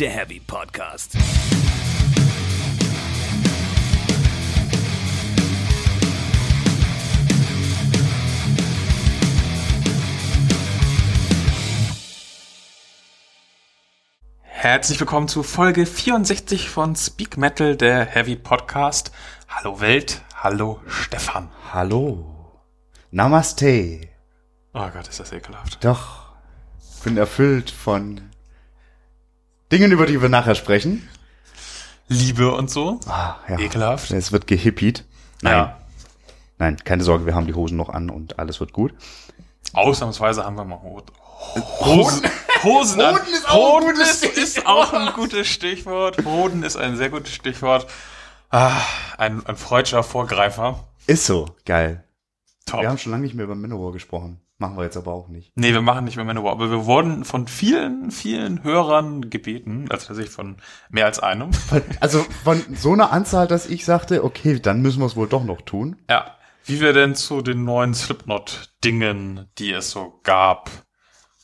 [0.00, 1.14] der Heavy Podcast.
[14.40, 19.12] Herzlich willkommen zu Folge 64 von Speak Metal, der Heavy Podcast.
[19.48, 21.50] Hallo Welt, hallo Stefan.
[21.74, 22.62] Hallo.
[23.10, 24.08] Namaste.
[24.72, 25.84] Oh Gott, ist das ekelhaft.
[25.84, 26.30] Doch.
[27.04, 28.29] Bin erfüllt von
[29.72, 31.08] Dingen, über die wir nachher sprechen.
[32.08, 32.98] Liebe und so.
[33.06, 33.58] Ah, ja.
[33.58, 34.10] Ekelhaft.
[34.10, 35.04] Es wird gehippied.
[35.42, 35.52] Nein.
[35.52, 35.78] Ja.
[36.58, 38.92] Nein, keine Sorge, wir haben die Hosen noch an und alles wird gut.
[39.72, 41.02] Ausnahmsweise haben wir mal Ho
[41.80, 42.22] Hosen.
[42.62, 43.14] Hosen an.
[43.14, 46.22] Hoden ist auch ein Hoden gutes ist, ist auch ein gutes Stichwort.
[46.24, 47.86] Hoden ist ein sehr gutes Stichwort.
[48.50, 48.72] Ah,
[49.16, 50.84] ein, ein freudscher Vorgreifer.
[51.06, 51.46] Ist so.
[51.64, 52.04] Geil.
[52.66, 52.82] Top.
[52.82, 54.40] Wir haben schon lange nicht mehr über Manowar gesprochen.
[54.60, 55.52] Machen wir jetzt aber auch nicht.
[55.56, 60.08] Nee, wir machen nicht mehr Manowar, aber wir wurden von vielen, vielen Hörern gebeten, also
[60.08, 60.58] tatsächlich von
[60.90, 61.50] mehr als einem.
[62.00, 65.44] Also von so einer Anzahl, dass ich sagte, okay, dann müssen wir es wohl doch
[65.44, 65.96] noch tun.
[66.10, 66.36] Ja,
[66.66, 70.70] wie wir denn zu den neuen Slipknot-Dingen, die es so gab,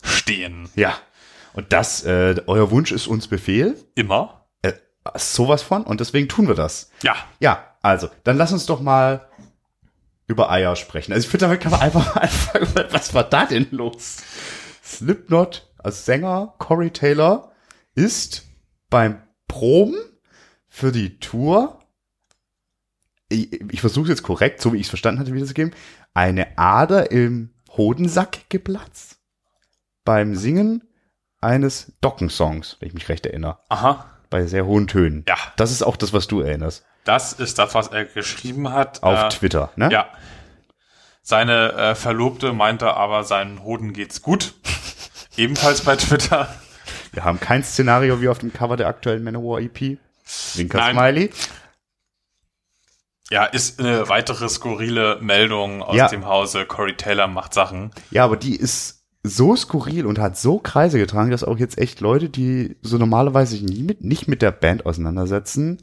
[0.03, 0.69] stehen.
[0.75, 0.93] Ja.
[1.55, 3.83] Und das, äh, euer Wunsch ist uns Befehl.
[3.95, 4.47] Immer?
[4.61, 4.75] Äh,
[5.15, 5.85] sowas von.
[5.85, 6.91] Und deswegen tun wir das.
[7.03, 7.17] Ja.
[7.41, 9.27] Ja, also, dann lass uns doch mal
[10.27, 11.13] über Eier sprechen.
[11.13, 12.69] Also ich finde, damit kann man einfach mal anfangen.
[12.91, 14.19] Was war da denn los?
[14.83, 17.53] Slipknot als Sänger Corey Taylor
[17.95, 18.45] ist
[18.91, 19.97] beim Proben
[20.69, 21.81] für die Tour,
[23.29, 25.75] ich, ich versuche jetzt korrekt, so wie ich es verstanden hatte, wiederzugeben,
[26.15, 29.19] eine Ader im Hodensack geplatzt
[30.05, 30.83] beim Singen
[31.41, 34.07] eines Dockensongs, wenn ich mich recht erinnere, Aha.
[34.31, 35.25] bei sehr hohen Tönen.
[35.29, 35.37] Ja.
[35.57, 36.85] Das ist auch das, was du erinnerst.
[37.07, 39.03] Das ist das, was er geschrieben hat.
[39.03, 39.89] Auf äh, Twitter, ne?
[39.91, 40.09] Ja.
[41.23, 44.55] Seine äh, Verlobte meinte aber, seinen Hoden geht's gut.
[45.37, 46.49] Ebenfalls bei Twitter.
[47.13, 49.99] Wir haben kein Szenario wie auf dem Cover der aktuellen Manowar EP.
[50.55, 50.95] Winker Nein.
[50.97, 51.31] Smiley.
[53.31, 56.09] Ja, ist eine weitere skurrile Meldung aus Ja.
[56.09, 56.67] dem Hause.
[56.67, 57.93] Corey Taylor macht Sachen.
[58.11, 62.01] Ja, aber die ist so skurril und hat so Kreise getragen, dass auch jetzt echt
[62.01, 65.83] Leute, die so normalerweise nie mit, nicht mit der Band auseinandersetzen,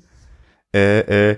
[0.74, 1.38] äh, äh,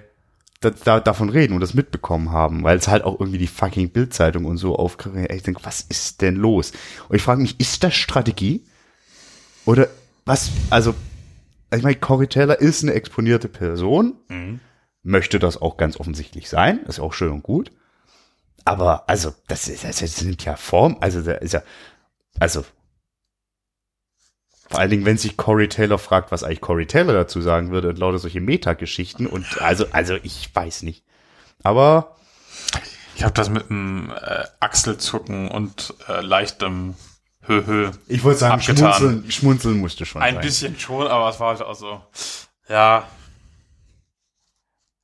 [0.62, 3.90] da, da, davon reden und das mitbekommen haben, weil es halt auch irgendwie die fucking
[3.90, 5.32] Bildzeitung und so aufkriegt.
[5.32, 6.72] Ich denke, was ist denn los?
[7.10, 8.64] Und ich frage mich, ist das Strategie?
[9.66, 9.88] Oder
[10.26, 10.96] was, also,
[11.74, 14.16] ich meine, Corey Taylor ist eine exponierte Person,
[15.04, 17.72] möchte das auch ganz offensichtlich sein, ist auch schön und gut.
[18.64, 21.62] Aber, also, das, ist, das, das nimmt ja Form, also, da ist ja,
[22.40, 22.66] also,
[24.70, 27.90] vor allen Dingen, wenn sich Corey Taylor fragt, was eigentlich Corey Taylor dazu sagen würde
[27.90, 31.04] und lauter solche Metageschichten und, also, also, ich weiß nicht.
[31.64, 32.16] Aber,
[33.16, 36.96] Ich habe das mit einem äh, Achselzucken und äh, leichtem
[37.44, 37.92] Höhö.
[38.08, 38.94] ich wollte sagen, Abgetan.
[38.94, 40.44] schmunzeln, schmunzeln musste schon Ein sein.
[40.44, 42.02] bisschen schon, aber es war halt auch so,
[42.68, 43.08] ja.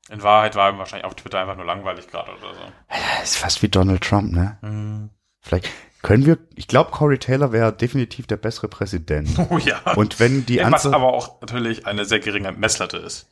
[0.10, 2.60] In Wahrheit war ihm wahrscheinlich auf Twitter einfach nur langweilig gerade oder so.
[2.90, 4.58] Das ist fast wie Donald Trump, ne?
[4.62, 5.10] Mhm.
[5.42, 5.70] Vielleicht
[6.02, 9.30] können wir, ich glaube, Corey Taylor wäre definitiv der bessere Präsident.
[9.50, 9.80] Oh ja.
[9.96, 13.30] Und wenn die Was Anzahl, aber auch natürlich eine sehr geringe Messlatte ist.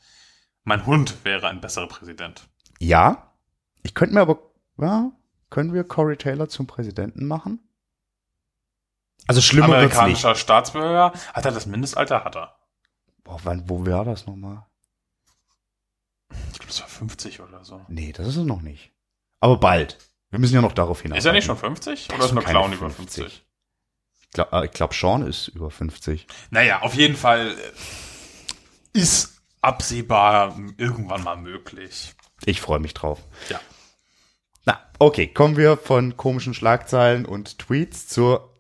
[0.64, 2.48] Mein Hund wäre ein besserer Präsident.
[2.80, 3.26] ja,
[3.82, 4.40] ich könnte mir aber,
[4.78, 5.12] ja,
[5.50, 7.60] können wir Corey Taylor zum Präsidenten machen?
[9.28, 9.96] Also schlimmer wird's nicht.
[9.98, 11.14] Amerikanischer Staatsbürger.
[11.34, 12.24] Hat er das Mindestalter?
[12.26, 12.56] Hat er.
[13.24, 14.66] Boah, wann, wo wäre das nochmal?
[16.52, 17.82] Ich glaube, das war 50 oder so.
[17.88, 18.92] Nee, das ist es noch nicht.
[19.40, 19.98] Aber bald.
[20.30, 21.20] Wir müssen ja noch darauf hinaus.
[21.20, 22.08] Ist er nicht schon 50?
[22.08, 23.24] Der Oder ist nur Clown über 50.
[23.24, 23.46] 50?
[24.22, 26.28] Ich glaube, äh, glaub, Sean ist über 50.
[26.52, 32.14] Naja, auf jeden Fall äh, ist absehbar irgendwann mal möglich.
[32.46, 33.20] Ich freue mich drauf.
[33.50, 33.60] Ja.
[34.66, 38.54] Na, okay, kommen wir von komischen Schlagzeilen und Tweets zur,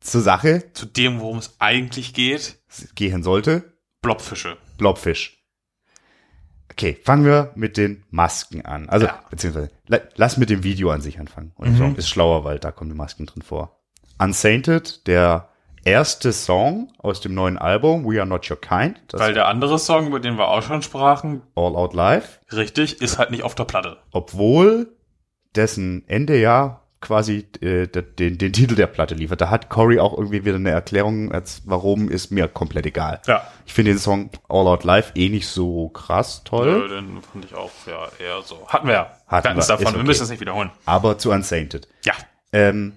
[0.00, 2.58] zur Sache, Zu dem, worum es eigentlich geht,
[2.94, 3.74] gehen sollte.
[4.00, 4.56] Blobfische.
[4.78, 5.43] Blobfisch.
[6.70, 8.88] Okay, fangen wir mit den Masken an.
[8.88, 9.20] Also, Ja.
[9.30, 11.52] beziehungsweise, la, lass mit dem Video an sich anfangen.
[11.56, 11.76] Und Mhm.
[11.76, 13.78] so ist schlauer, weil da kommen die Masken drin vor.
[14.18, 15.48] Unsainted, der
[15.84, 20.06] erste Song aus dem neuen Album, We Are Not Your Kind, Weil der andere Song,
[20.06, 23.64] über den wir auch schon sprachen, All Out Live, richtig, ist halt nicht auf der
[23.64, 23.98] Platte.
[24.12, 24.88] obwohl
[25.54, 29.40] dessen Ende ja quasi äh, de- den, den Titel der Platte liefert.
[29.40, 33.20] Da hat Corey auch irgendwie wieder eine Erklärung, als warum ist mir komplett egal.
[33.26, 33.46] Ja.
[33.66, 36.86] Ich finde den Song All Out Live eh nicht so krass toll.
[36.86, 38.66] Äh, den fand ich auch ja, eher so.
[38.66, 39.12] Hatten wir ja.
[39.28, 39.86] Hatten wir davon.
[39.86, 40.06] ist Wir okay.
[40.06, 40.70] müssen es nicht wiederholen.
[40.86, 41.86] Aber zu Unsainted.
[42.04, 42.14] Ja.
[42.52, 42.94] Ähm,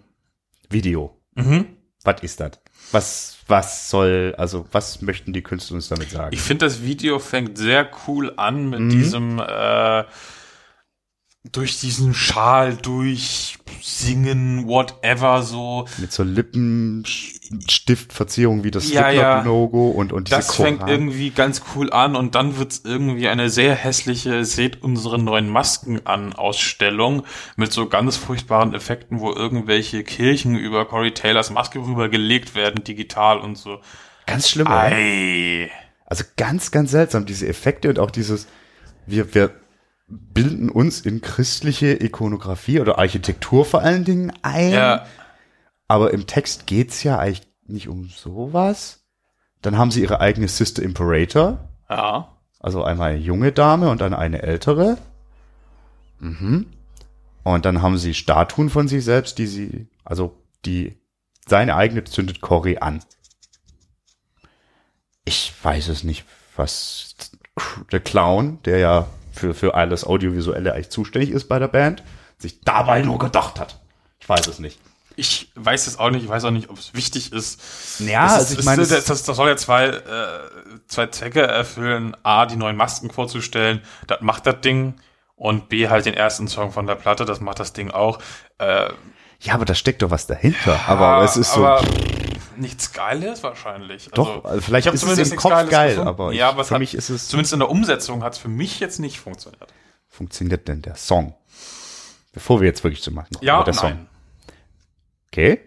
[0.69, 1.15] Video.
[1.36, 1.68] Mhm.
[2.04, 2.51] Was ist das?
[2.92, 6.33] Was, was soll, also was möchten die Künstler uns damit sagen?
[6.33, 8.89] Ich finde, das Video fängt sehr cool an mit Mhm.
[8.89, 10.04] diesem äh,
[11.51, 15.85] durch diesen Schal durch singen, whatever, so.
[15.97, 19.41] Mit so Lippenstiftverzierung wie das Ja, ja.
[19.41, 20.94] Slipknot-Logo und, und diese Das fängt Choral.
[20.94, 26.05] irgendwie ganz cool an und dann wird's irgendwie eine sehr hässliche Seht unsere neuen Masken
[26.05, 27.23] an Ausstellung
[27.55, 33.39] mit so ganz furchtbaren Effekten, wo irgendwelche Kirchen über Corey Taylors Maske rübergelegt werden, digital
[33.39, 33.79] und so.
[34.25, 34.67] Ganz schlimm?
[34.67, 35.69] Ei.
[36.05, 38.47] Also ganz, ganz seltsam, diese Effekte und auch dieses,
[39.05, 39.51] wir, wir
[40.07, 44.71] bilden uns in christliche Ikonografie oder Architektur vor allen Dingen ein.
[44.71, 45.06] Ja,
[45.88, 49.04] Aber im Text geht's ja eigentlich nicht um sowas.
[49.62, 51.69] Dann haben sie ihre eigene Sister Imperator.
[51.89, 52.33] ja.
[52.59, 54.98] Also einmal eine junge Dame und dann eine ältere.
[56.19, 56.65] Mhm.
[57.44, 60.98] Und dann haben sie Statuen von sich selbst, die sie, also die,
[61.48, 63.04] seine eigene zündet Cory an.
[65.24, 66.25] Ich weiß es nicht,
[66.56, 67.15] was
[67.92, 69.07] der Clown, der ja
[69.38, 72.04] für, für alles Audiovisuelle eigentlich zuständig ist bei der Band,
[72.38, 73.80] sich dabei nur gedacht hat.
[74.19, 74.80] Ich weiß es nicht.
[75.16, 77.60] Ich weiß es auch nicht, ich weiß auch nicht, ob es wichtig ist.
[78.00, 80.01] Ja, das, also ist, ich meine, das, das, das soll ja zwei, äh,
[80.88, 82.16] zwei Zwecke erfüllen.
[82.22, 84.94] A, die neuen Masken vorzustellen, das macht das Ding.
[85.36, 88.19] Und B, halt den ersten Song von der Platte, das macht das Ding auch.
[88.60, 88.90] Äh,
[89.40, 90.80] Ja, aber da steckt doch was dahinter.
[90.88, 91.66] aber es ist so.
[91.66, 91.83] aber
[92.59, 94.09] nichts Geiles wahrscheinlich.
[94.13, 96.07] Doch, also vielleicht ist es im Kopf Geiles geil, gefunden.
[96.09, 98.39] aber ich- ja, aber für hat, mich ist es- zumindest in der Umsetzung hat es
[98.39, 99.68] für mich jetzt nicht funktioniert.
[100.09, 101.36] funktioniert denn der Song?
[102.33, 103.36] Bevor wir jetzt wirklich zu machen.
[103.42, 104.07] Ja, der nein.
[105.31, 105.59] Okay.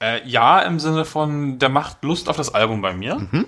[0.00, 3.16] Äh, ja, im Sinne von, der macht Lust auf das Album bei mir.
[3.16, 3.46] Mhm.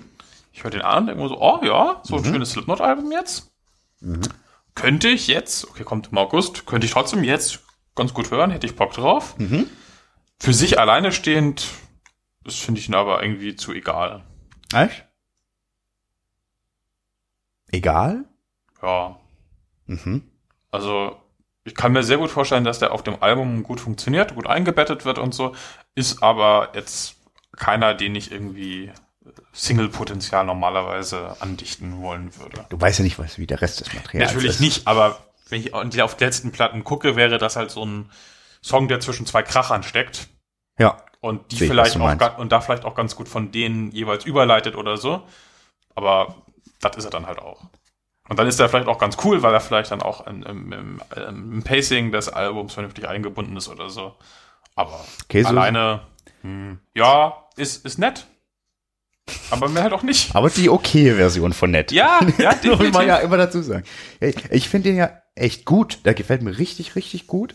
[0.51, 3.51] Ich höre den an und denke mir so, oh ja, so ein schönes Slipknot-Album jetzt.
[4.01, 4.21] Mhm.
[4.75, 7.59] Könnte ich jetzt, okay, kommt im August, könnte ich trotzdem jetzt
[7.95, 9.35] ganz gut hören, hätte ich Bock drauf.
[9.37, 9.67] Mhm.
[10.39, 11.65] Für sich alleine stehend,
[12.43, 14.23] das finde ich ihn aber irgendwie zu egal.
[14.73, 15.05] Echt?
[17.71, 18.25] Egal?
[18.81, 19.17] Ja,
[19.85, 20.23] Mhm.
[20.71, 21.19] also
[21.63, 25.03] ich kann mir sehr gut vorstellen, dass der auf dem Album gut funktioniert, gut eingebettet
[25.05, 25.55] wird und so,
[25.95, 27.15] ist aber jetzt
[27.57, 28.91] keiner, den ich irgendwie
[29.53, 32.65] Single-Potenzial normalerweise andichten wollen würde.
[32.69, 34.59] Du weißt ja nicht, was, wie der Rest des Materials Natürlich ist.
[34.61, 35.19] nicht, aber
[35.49, 38.09] wenn ich auf die letzten Platten gucke, wäre das halt so ein
[38.63, 40.27] Song, der zwischen zwei Krachern steckt
[40.77, 41.03] Ja.
[41.21, 44.75] Und die was vielleicht auch und da vielleicht auch ganz gut von denen jeweils überleitet
[44.75, 45.23] oder so.
[45.95, 46.35] Aber
[46.81, 47.61] das ist er dann halt auch.
[48.29, 50.71] Und dann ist er vielleicht auch ganz cool, weil er vielleicht dann auch im, im,
[50.71, 54.15] im, im Pacing des Albums vernünftig eingebunden ist oder so.
[54.75, 56.01] Aber Okay, so- alleine,
[56.41, 58.27] hm, ja, ist, ist nett.
[59.51, 60.35] Aber mehr halt auch nicht.
[60.35, 61.91] Aber die okaye Version von Nett.
[61.91, 63.07] Ja, ja, Das muss man definitiv.
[63.07, 63.83] ja immer dazu sagen.
[64.49, 65.99] Ich finde den ja echt gut.
[66.05, 67.53] Der gefällt mir richtig, richtig gut.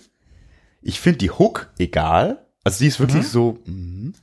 [0.82, 2.44] Ich finde die Hook egal.
[2.64, 3.28] Also die ist wirklich Mhm.
[3.28, 4.14] so, mhm.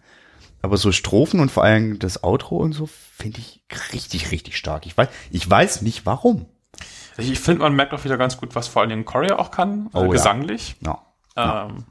[0.61, 3.61] aber so Strophen und vor allem das Outro und so finde ich
[3.93, 4.85] richtig, richtig stark.
[4.85, 6.45] Ich weiß, ich weiß nicht warum.
[7.17, 9.99] Ich finde, man merkt auch wieder ganz gut, was vor allem Corea auch kann, Oh,
[9.99, 10.11] äh, ja.
[10.11, 10.75] gesanglich.
[10.81, 11.01] Ja.
[11.35, 11.85] Ähm,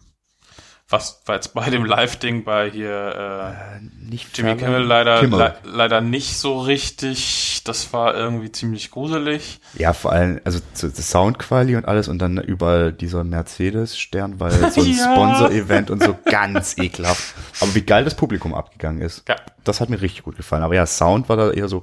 [0.90, 4.56] was war jetzt bei dem Live-Ding bei hier äh, Nicht Jimmy.
[4.56, 5.38] Kimmel leider, Kimmel.
[5.38, 7.62] le leider nicht so richtig.
[7.64, 9.60] Das war irgendwie ziemlich gruselig.
[9.74, 14.50] Ja, vor allem, also so das Soundquali und alles und dann überall dieser Mercedes-Stern, weil
[14.72, 15.12] so ein Ja.
[15.12, 17.34] Sponsor-Event und so ganz ekelhaft.
[17.60, 19.28] Aber wie geil das Publikum abgegangen ist.
[19.28, 19.36] Ja.
[19.62, 20.62] Das hat mir richtig gut gefallen.
[20.64, 21.82] Aber ja, Sound war da eher so.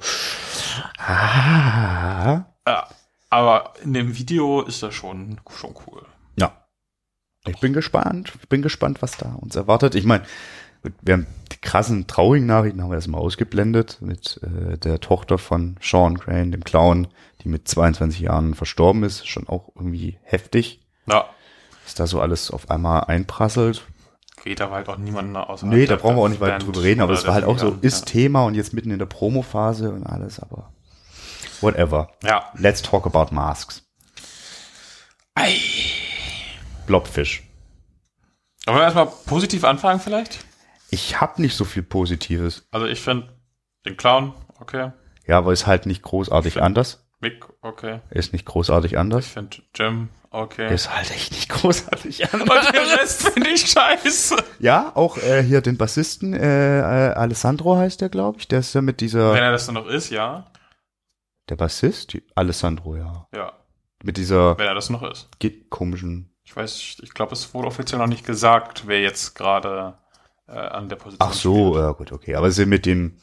[0.98, 2.86] Ah, Ja,
[3.30, 6.02] aber in dem Video ist das schon, schon cool.
[7.50, 8.32] Ich bin gespannt.
[8.40, 9.94] Ich bin gespannt, was da uns erwartet.
[9.94, 10.24] Ich meine,
[11.02, 15.76] wir haben die krassen, traurigen Nachrichten haben wir erstmal ausgeblendet mit äh, der Tochter von
[15.82, 17.08] Sean Crane, dem Clown,
[17.42, 19.26] die mit 22 Jahren verstorben ist.
[19.26, 20.80] Schon auch irgendwie heftig.
[21.06, 21.26] Ja,
[21.84, 23.82] dass da so alles auf einmal einprasselt.
[24.44, 25.66] geht aber halt auch niemanden außer.
[25.66, 27.78] Nee, da brauchen wir auch nicht weiter drüber reden, aber es war halt auch so,
[27.80, 28.04] ist Ja.
[28.04, 30.70] Thema und jetzt mitten in der Promo-Phase und alles, aber
[31.62, 32.10] whatever.
[32.22, 32.52] ja.
[32.56, 33.82] Let's talk about masks.
[35.34, 35.56] Ei.
[36.88, 37.44] Blobfish.
[38.66, 40.44] Wollen wir erstmal positiv anfangen vielleicht?
[40.90, 42.66] Ich hab nicht so viel Positives.
[42.70, 43.28] Also ich finde
[43.86, 44.90] den Clown, okay.
[45.26, 47.06] Ja, aber ist halt nicht großartig anders.
[47.20, 48.00] Mick, okay.
[48.10, 49.26] Ist nicht großartig Ich anders.
[49.26, 50.72] finde Jim, okay.
[50.74, 52.72] Ist halt echt nicht großartig Und anders.
[52.72, 54.36] den Rest finde ich scheiße.
[54.60, 58.48] Ja, auch äh, hier den Bassisten, äh, äh, Alessandro heißt der, glaube ich.
[58.48, 60.46] Der ist ja mit dieser, Wenn er das dann noch ist, ja.
[61.50, 62.16] der Bassist?
[62.34, 63.26] Alessandro, ja.
[63.34, 63.52] Ja,
[64.02, 65.28] Mit dieser wenn er das noch ist.
[65.70, 69.98] komischen Ich weiß, ich glaube, es wurde offiziell noch nicht gesagt, wer jetzt gerade
[70.46, 71.84] äh, an der Position Ach so, spielt.
[71.84, 72.36] ja gut, okay.
[72.36, 73.18] Aber sie mit dem,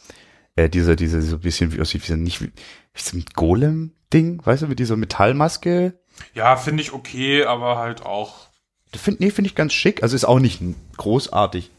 [0.55, 4.77] äh, dieser, dieser, so ein bisschen wie aussieht, wie nicht wie, Golem-Ding, weißt du, mit
[4.77, 5.99] dieser Metallmaske.
[6.35, 8.49] Ja, finde ich okay, aber halt auch.
[8.93, 10.03] Find, nee, finde ich ganz schick.
[10.03, 10.61] Also ist auch nicht
[10.95, 11.71] großartig.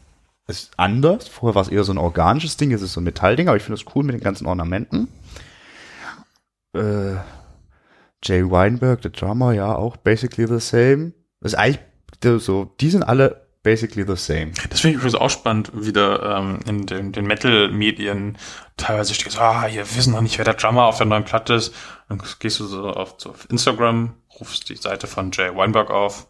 [0.47, 1.29] Ist anders.
[1.29, 3.55] Vorher war es eher so ein organisches Ding, jetzt ist es so ein Metallding, aber
[3.55, 5.07] ich finde das cool mit den ganzen Ornamenten.
[6.73, 7.15] Äh,
[8.21, 11.13] Jay Weinberg, der Drummer, ja, auch basically the same.
[11.47, 14.51] Das ist eigentlich so, die sind alle basically the same.
[14.69, 18.37] Das finde ich übrigens auch spannend, wieder ähm, in den, den Metal-Medien
[18.75, 21.53] teilweise steht so, ah, wir wissen noch nicht, wer der Drummer auf der neuen Platte
[21.53, 21.73] ist.
[22.09, 26.27] Dann gehst du so auf, so auf Instagram, rufst die Seite von Jay Weinberg auf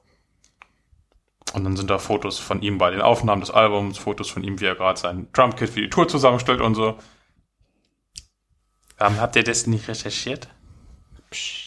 [1.53, 4.59] und dann sind da Fotos von ihm bei den Aufnahmen des Albums, Fotos von ihm,
[4.59, 7.00] wie er gerade sein Drumkit für die Tour zusammenstellt und so.
[9.00, 10.47] Ähm, habt ihr das nicht recherchiert?
[11.31, 11.66] Psch,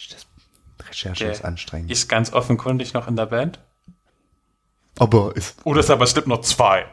[0.91, 1.89] Recherche Der ist anstrengend.
[1.91, 3.59] Ist ganz offenkundig noch in der Band?
[4.99, 6.85] aber ist Oder ist er bei Slipknot 2?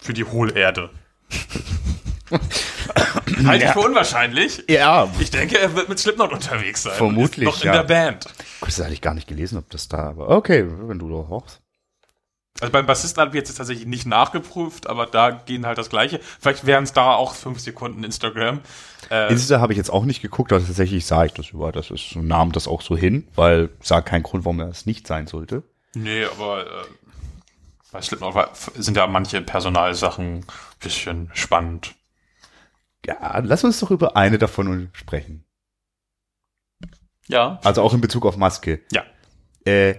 [0.00, 0.90] Für die Hohlerde.
[2.30, 3.72] Halte ich Ja.
[3.72, 4.64] für unwahrscheinlich.
[4.68, 6.94] ja, Ich denke, er wird mit Slipknot unterwegs sein.
[6.94, 7.72] Vermutlich, noch in ja.
[7.74, 8.26] der Band.
[8.60, 11.60] das hatte ich gar nicht gelesen, ob das da, aber okay, wenn du da hochst.
[12.60, 16.18] Also beim Bassisten haben wir jetzt tatsächlich nicht nachgeprüft, aber da gehen halt das Gleiche.
[16.40, 18.60] Vielleicht wären es da auch fünf Sekunden Instagram.
[19.10, 21.70] Äh, Insta habe ich jetzt auch nicht geguckt, aber tatsächlich sah ich das über.
[21.70, 25.06] Das ist nahm das auch so hin, weil sah keinen Grund, warum er es nicht
[25.06, 25.62] sein sollte.
[25.94, 26.84] nee, aber äh,
[27.92, 28.34] bei Slipknot
[28.76, 30.46] sind ja manche Personalsachen ein
[30.80, 31.94] bisschen spannend.
[33.06, 35.44] Ja, lass uns doch über eine davon sprechen.
[37.28, 37.60] Ja.
[37.62, 38.80] Also auch in Bezug auf Maske.
[38.92, 39.04] Ja.
[39.64, 39.94] Äh,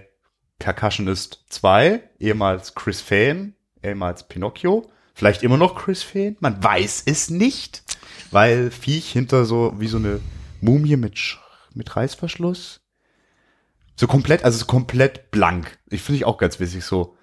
[0.60, 7.30] Percussionist 2, ehemals Chris Fane, ehemals Pinocchio, vielleicht immer noch Chris Fane, man weiß es
[7.30, 7.82] nicht,
[8.30, 10.20] weil Viech hinter so wie so eine
[10.60, 11.38] Mumie mit, Sch
[11.74, 12.80] mit Reißverschluss.
[13.96, 15.78] So komplett, also so komplett blank.
[15.88, 17.16] Ich finde ich auch ganz witzig so.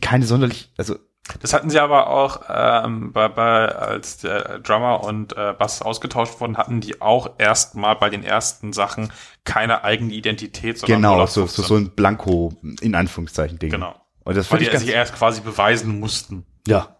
[0.00, 0.98] Keine sonderlich, also
[1.40, 6.40] Das hatten sie aber auch ähm, bei, bei als der Drummer und äh, Bass ausgetauscht
[6.40, 9.12] wurden, hatten die auch erstmal bei den ersten Sachen
[9.44, 11.46] keine eigene Identität, sondern genau, 0815.
[11.46, 13.70] so, so, so ein Blanko, in Anführungszeichen Ding.
[13.70, 13.94] Genau.
[14.24, 16.44] Und das Weil die sich erst quasi beweisen mussten.
[16.66, 16.96] Ja.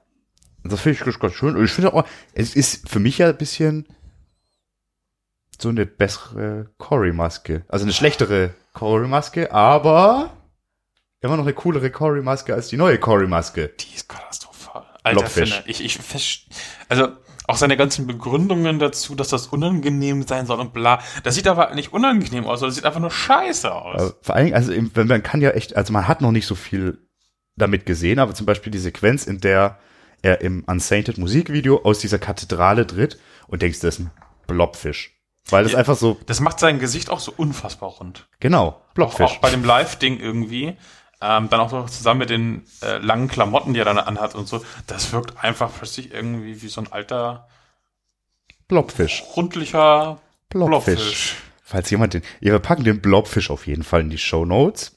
[0.62, 1.56] Das finde ich ganz, ganz schön.
[1.56, 2.04] Und ich finde auch,
[2.35, 3.87] es ist für mich ja ein bisschen
[5.61, 7.64] so eine bessere Cory-Maske.
[7.68, 10.36] Also eine schlechtere Cory-Maske, aber
[11.20, 13.68] immer noch eine coolere Cory-Maske als die neue Cory-Maske.
[13.80, 14.85] Die ist katastrophal.
[15.02, 15.26] Alter.
[15.26, 16.49] Finne, ich, ich
[16.88, 17.08] also
[17.49, 21.00] auch seine ganzen Begründungen dazu, dass das unangenehm sein soll und bla.
[21.23, 24.14] Das sieht aber nicht unangenehm aus, sondern das sieht einfach nur scheiße aus.
[24.23, 24.73] Vor allen Dingen, also
[25.04, 26.99] man kann ja echt, also man hat noch nicht so viel
[27.56, 29.78] damit gesehen, aber zum Beispiel die Sequenz, in der
[30.23, 34.11] er im Unsainted Musikvideo aus dieser Kathedrale tritt und denkst, das ist ein
[34.49, 35.12] Blobfisch.
[35.49, 35.78] Weil das Ja.
[35.78, 38.28] einfach so, Das macht sein Gesicht auch so unfassbar rund.
[38.40, 39.26] genau, Auch, Blobfisch.
[39.26, 40.76] auch bei dem Live-Ding irgendwie.
[41.20, 44.46] Ähm, dann auch noch zusammen mit den äh, langen Klamotten, die er dann anhat und
[44.46, 44.62] so.
[44.87, 47.49] Das wirkt einfach plötzlich irgendwie wie so ein alter,
[48.68, 49.23] Blobfisch.
[49.35, 50.20] rundlicher
[50.50, 50.96] Blobfisch.
[50.96, 51.37] Blobfisch.
[51.62, 54.96] Falls jemand den, ja, wir packen den Blobfisch auf jeden Fall in die Show Notes,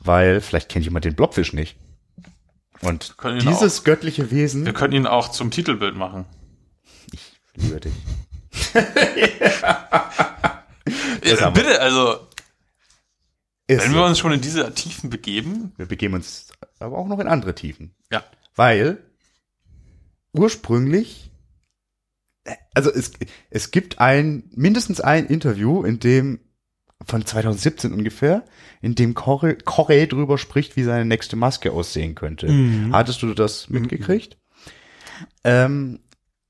[0.00, 1.76] weil vielleicht kennt jemand den Blobfisch nicht.
[2.82, 6.26] Und dieses göttliche Wesen, Wir können ihn auch zum Titelbild machen.
[7.54, 7.94] liebe dich.
[11.40, 12.23] Haben bitte, also,
[13.66, 13.96] Ist wenn so.
[13.96, 15.72] wir uns schon in diese Tiefen begeben.
[15.76, 17.94] wir begeben uns aber auch noch in andere Tiefen.
[18.12, 18.22] Ja.
[18.54, 18.98] Weil
[20.32, 21.30] ursprünglich,
[22.44, 23.12] äh, also es,
[23.50, 26.40] es gibt ein, mindestens ein Interview, in dem,
[27.06, 28.44] von 2017 ungefähr,
[28.80, 32.48] in dem Corey, Corey drüber spricht, wie seine nächste Maske aussehen könnte.
[32.92, 34.38] Hattest du das mitgekriegt?
[35.42, 36.00] Ähm,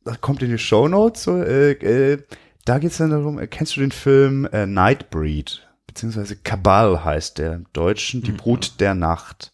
[0.05, 1.25] das kommt in die Show Notes.
[1.25, 2.23] So, äh, äh,
[2.65, 5.67] da geht's dann darum, äh, kennst du den Film äh, Nightbreed?
[5.95, 9.53] Beziehungsweise Kabal heißt der im Deutschen, die Brut der Nacht.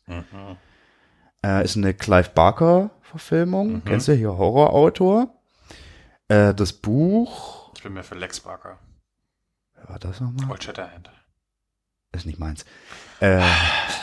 [1.45, 3.83] Äh, ist eine Clive Barker Verfilmung.
[3.85, 5.35] Kennst du hier Horrorautor?
[6.29, 8.79] Äh, das Buch, Ich bin mehr für Lex Barker.
[9.75, 10.51] wer war das nochmal?
[10.51, 11.11] Old Shatterhand.
[12.13, 12.65] ist nicht meins.
[13.21, 13.43] Äh,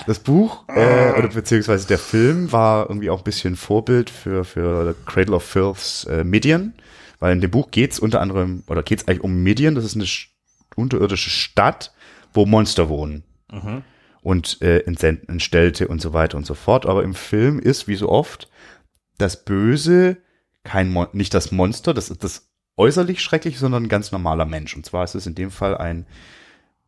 [0.05, 4.95] das Buch, äh, oder beziehungsweise der Film war irgendwie auch ein bisschen Vorbild für, für
[5.07, 6.75] Cradle of Filths äh, Midian,
[7.19, 10.03] weil in dem Buch geht's unter anderem, oder geht's eigentlich um Midian, das ist eine
[10.05, 10.27] sch-
[10.75, 11.93] unterirdische Stadt,
[12.33, 13.83] wo Monster wohnen Mhm.
[14.21, 16.85] und äh, Entstellte und so weiter und so fort.
[16.85, 18.49] Aber im Film ist, wie so oft,
[19.17, 20.17] das Böse
[20.63, 24.75] kein Mon nicht das Monster, das ist das äußerlich schrecklich, sondern ein ganz normaler Mensch.
[24.75, 26.05] Und zwar ist es in dem Fall ein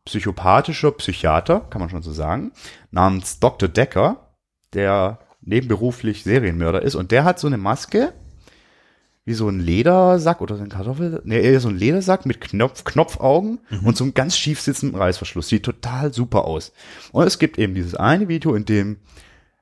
[0.04, 2.52] psychopathischer Psychiater, kann man schon so sagen,
[2.90, 3.68] namens Dr.
[3.68, 4.34] Decker,
[4.74, 6.94] der nebenberuflich Serienmörder ist.
[6.94, 8.12] Und der hat so eine Maske,
[9.30, 12.82] wie so ein Ledersack oder so ein Kartoffel, nee, eher so ein Ledersack mit Knopf,
[12.82, 15.48] Knopfaugen und so einem ganz schief sitzenden Reißverschluss.
[15.48, 16.72] Sieht total super aus.
[17.12, 18.98] Und es gibt eben dieses eine Video, in dem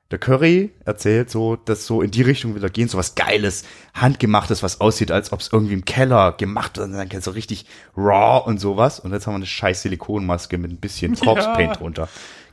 [0.09, 3.63] der Curry erzählt so, dass so in die Richtung will er gehen, so was Geiles,
[3.93, 7.67] Handgemachtes, was aussieht, als ob es irgendwie im Keller gemacht wird, und dann so richtig
[7.95, 8.99] raw und sowas.
[8.99, 11.75] Und jetzt haben wir eine scheiß Silikonmaske mit ein bisschen Corpse Paint Ja.
[11.75, 12.09] drunter.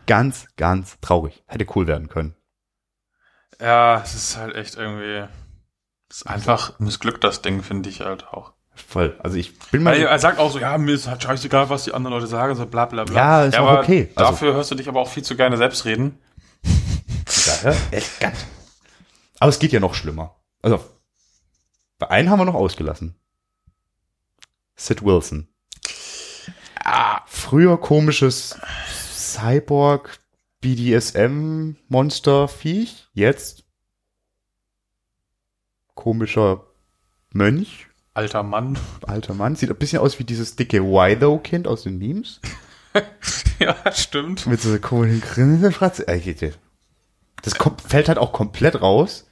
[0.06, 1.42] Ganz, ganz traurig.
[1.46, 2.34] Hätte cool werden können.
[3.58, 5.26] Ja, es ist halt echt irgendwie.
[6.08, 8.52] Es ist einfach missglückt, das Ding, finde ich halt auch.
[8.74, 9.18] Voll.
[9.22, 9.96] Also ich bin mal.
[9.96, 12.66] Er sagt auch so, ja, mir ist halt scheißegal, was die anderen Leute sagen, so
[12.66, 13.14] bla bla bla.
[13.14, 14.10] Ja, ist auch aber okay.
[14.14, 16.18] Also- Dafür hörst du dich aber auch viel zu gerne selbst reden.
[17.62, 18.44] Ja, echt ganz.
[19.38, 20.36] Aber es geht ja noch schlimmer.
[20.62, 20.84] Also,
[21.98, 23.14] bei einen haben wir noch ausgelassen.
[24.76, 25.48] Sid Wilson.
[26.84, 28.58] Ah, Früher komisches
[29.12, 30.18] Cyborg,
[30.60, 33.08] BDSM, Monster, Viech.
[33.12, 33.64] Jetzt
[35.96, 36.62] komischer
[37.32, 38.78] Mönch, alter Mann.
[39.04, 39.56] alter Mann.
[39.56, 42.40] Sieht ein bisschen aus wie dieses dicke Why-Though-Kind aus den Memes.
[43.58, 44.46] ja, stimmt.
[44.46, 46.58] Mit so einer komischen jetzt.
[47.42, 49.26] Das kommt, fällt halt auch komplett raus.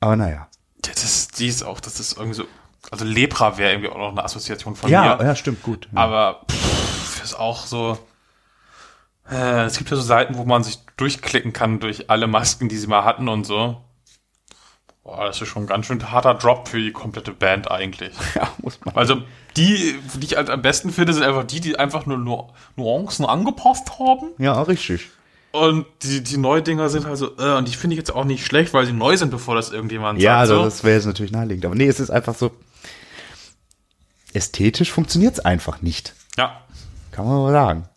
[0.00, 0.48] Aber naja.
[0.84, 2.44] Ja, Das ist, die ist auch, das ist irgendwie so,
[2.90, 5.24] also Lepra wäre irgendwie auch noch eine Assoziation von Ja, mir.
[5.24, 5.88] ja, stimmt, gut.
[5.92, 5.98] Ja.
[6.00, 7.98] Aber pff, ist auch so.
[9.30, 12.78] Äh, es gibt ja so Seiten, wo man sich durchklicken kann durch alle Masken, die
[12.78, 13.82] sie mal hatten und so.
[15.08, 18.12] Boah, das ist schon ein ganz schön harter Drop für die komplette Band eigentlich.
[18.34, 18.94] ja, muss man.
[18.94, 19.22] Also
[19.56, 23.24] die, die ich halt am besten finde, sind einfach die, die einfach nur Nu- Nuancen
[23.24, 24.28] angepasst haben.
[24.36, 25.08] Ja, richtig.
[25.52, 28.44] Und die, die Neudinger sind halt so, äh, und die finde ich jetzt auch nicht
[28.44, 30.40] schlecht, weil sie neu sind, bevor das irgendjemand Ja, sagt.
[30.40, 30.64] also so.
[30.64, 31.64] das wäre jetzt natürlich naheliegend.
[31.64, 32.50] Aber nee, es ist einfach so.
[34.34, 36.14] Ästhetisch funktioniert es einfach nicht.
[36.36, 36.60] ja.
[37.12, 37.88] Kann man mal sagen.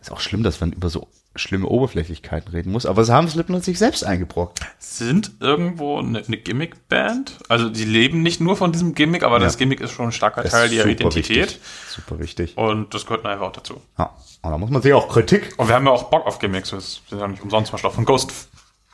[0.00, 3.64] Ist auch schlimm, dass man über so schlimme Oberflächlichkeiten reden muss, aber es haben Slipknot
[3.64, 4.60] sich selbst eingebrockt.
[4.78, 7.38] sind irgendwo eine, eine Gimmick-Band.
[7.48, 10.42] Also die leben nicht nur von diesem Gimmick, aber das Gimmick ist schon ein starker
[10.42, 11.36] Das Teil ihrer Identität.
[11.36, 11.60] Wichtig.
[11.88, 12.56] Super wichtig.
[12.56, 13.80] Und das gehört einfach auch dazu.
[13.98, 14.14] Ja.
[14.42, 15.54] Und da muss man sich auch Kritik.
[15.56, 16.72] Und wir haben ja auch Bock auf Gimmicks.
[16.72, 18.48] Wir sind ja nicht umsonst zum Beispiel auch von Ghost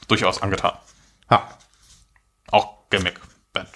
[0.08, 0.72] durchaus angetan.
[1.30, 1.46] Ja.
[2.50, 3.68] Auch Gimmick-Band.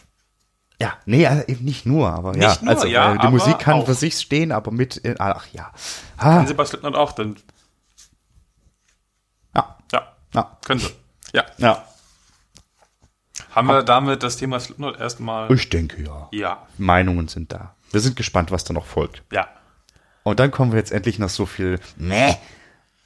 [0.80, 2.48] Ja, nee, also eben nicht nur, aber ja.
[2.48, 3.86] Nicht nur, also, ja, äh, die aber Musik kann auch.
[3.86, 5.70] für sich stehen, aber mit, äh, ach ja.
[6.16, 7.42] Ah, Können sie bei Slipknot auch, denn ja,
[10.34, 10.90] ja, ja, können sie.
[11.32, 11.44] Ja.
[11.58, 11.84] ja.
[13.50, 15.50] Haben wir damit das Thema Slipknot erstmal.
[15.52, 16.28] Ich denke ja.
[16.32, 16.66] Ja.
[16.78, 17.74] Meinungen sind da.
[17.90, 19.22] Wir sind gespannt, was da noch folgt.
[19.32, 19.48] Ja.
[20.24, 22.34] Und dann kommen wir jetzt endlich nach so viel Meh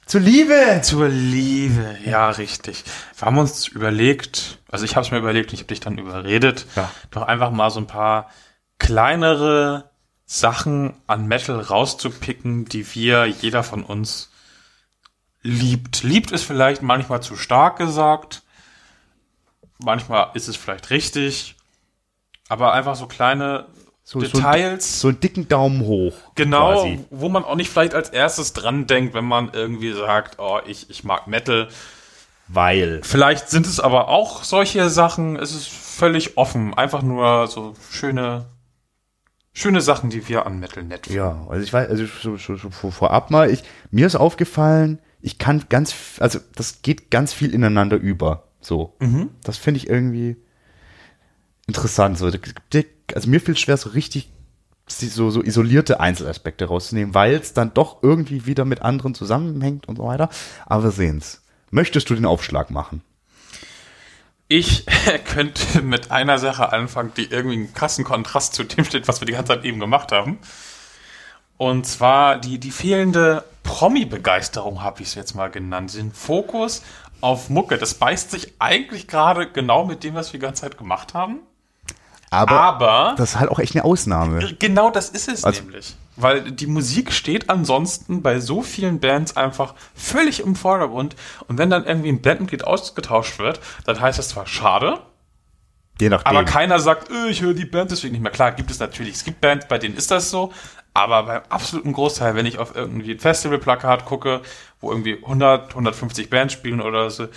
[0.09, 0.79] zur Liebe.
[0.81, 2.83] Zur Liebe, ja, richtig.
[3.15, 5.99] Wir haben uns überlegt, also ich habe es mir überlegt und ich habe dich dann
[5.99, 6.89] überredet, Ja.
[7.11, 8.31] doch einfach mal so ein paar
[8.79, 9.91] kleinere
[10.25, 14.31] Sachen an Metal rauszupicken, die wir, jeder von uns,
[15.41, 16.03] liebt.
[16.03, 18.43] Liebt ist vielleicht manchmal zu stark gesagt,
[19.79, 21.55] manchmal ist es vielleicht richtig,
[22.49, 23.67] aber einfach so kleine
[24.03, 25.01] So, Details.
[25.01, 26.13] so einen dicken Daumen hoch.
[26.35, 27.05] Genau, Quasi.
[27.11, 30.89] wo man auch nicht vielleicht als erstes dran denkt, wenn man irgendwie sagt, oh, ich,
[30.89, 31.67] ich mag Metal.
[32.51, 33.01] Weil.
[33.03, 36.73] Vielleicht sind es aber auch solche Sachen, es ist völlig offen.
[36.73, 38.47] Einfach nur so schöne,
[39.53, 41.19] schöne Sachen, die wir an Metal nett finden.
[41.19, 44.99] Ja, also ich weiß, also so, so, so vor- vorab mal, ich, mir ist aufgefallen,
[45.21, 48.49] ich kann ganz, also das geht ganz viel ineinander über.
[48.61, 48.95] So.
[49.43, 50.37] Das finde ich irgendwie
[51.67, 52.17] interessant.
[52.17, 52.25] So.
[52.27, 54.29] Also mir fiel schwer, so richtig
[54.87, 59.97] so, so isolierte Einzelaspekte rauszunehmen, weil es dann doch irgendwie wieder mit anderen zusammenhängt und
[59.97, 60.29] so weiter.
[60.65, 61.43] Aber wir sehen's.
[61.71, 63.03] Möchtest du den Aufschlag machen?
[64.47, 64.85] Ich
[65.25, 69.27] könnte mit einer Sache anfangen, die irgendwie einen krassen Kontrast zu dem steht, was wir
[69.27, 70.39] die ganze Zeit eben gemacht haben.
[71.57, 75.93] Und zwar die, die fehlende Promi-Begeisterung, habe ich es jetzt mal genannt.
[75.95, 76.81] Den Fokus
[77.21, 77.77] auf Mucke.
[77.77, 81.39] Das beißt sich eigentlich gerade genau mit dem, was wir die ganze Zeit gemacht haben.
[82.31, 84.53] Aber, Aber das ist halt auch echt eine Ausnahme.
[84.59, 85.95] genau das ist es Also- nämlich.
[86.15, 91.15] Weil die Musik steht ansonsten bei so vielen Bands einfach völlig im Vordergrund.
[91.47, 94.99] Und wenn dann irgendwie ein Bandmitglied ausgetauscht wird, dann heißt das zwar schade,
[96.01, 96.27] Je nachdem.
[96.35, 98.31] aber keiner sagt, äh, ich höre die Band deswegen nicht mehr.
[98.33, 99.15] Klar, gibt es natürlich.
[99.15, 100.51] Es gibt Bands, bei denen ist das so.
[100.99, 104.41] Aber beim absoluten Großteil, wenn ich auf irgendwie ein Festivalplakat gucke,
[104.81, 107.27] wo irgendwie 100, 150 Bands spielen oder so,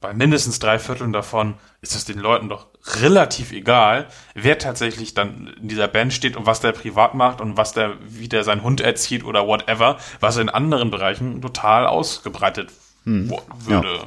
[0.00, 2.66] bei mindestens drei Vierteln davon ist es den Leuten doch
[3.00, 7.56] relativ egal, wer tatsächlich dann in dieser Band steht und was der privat macht und
[7.56, 12.70] was der, wie der seinen Hund erzieht oder whatever, was in anderen Bereichen total ausgebreitet
[13.04, 14.00] wo- würde.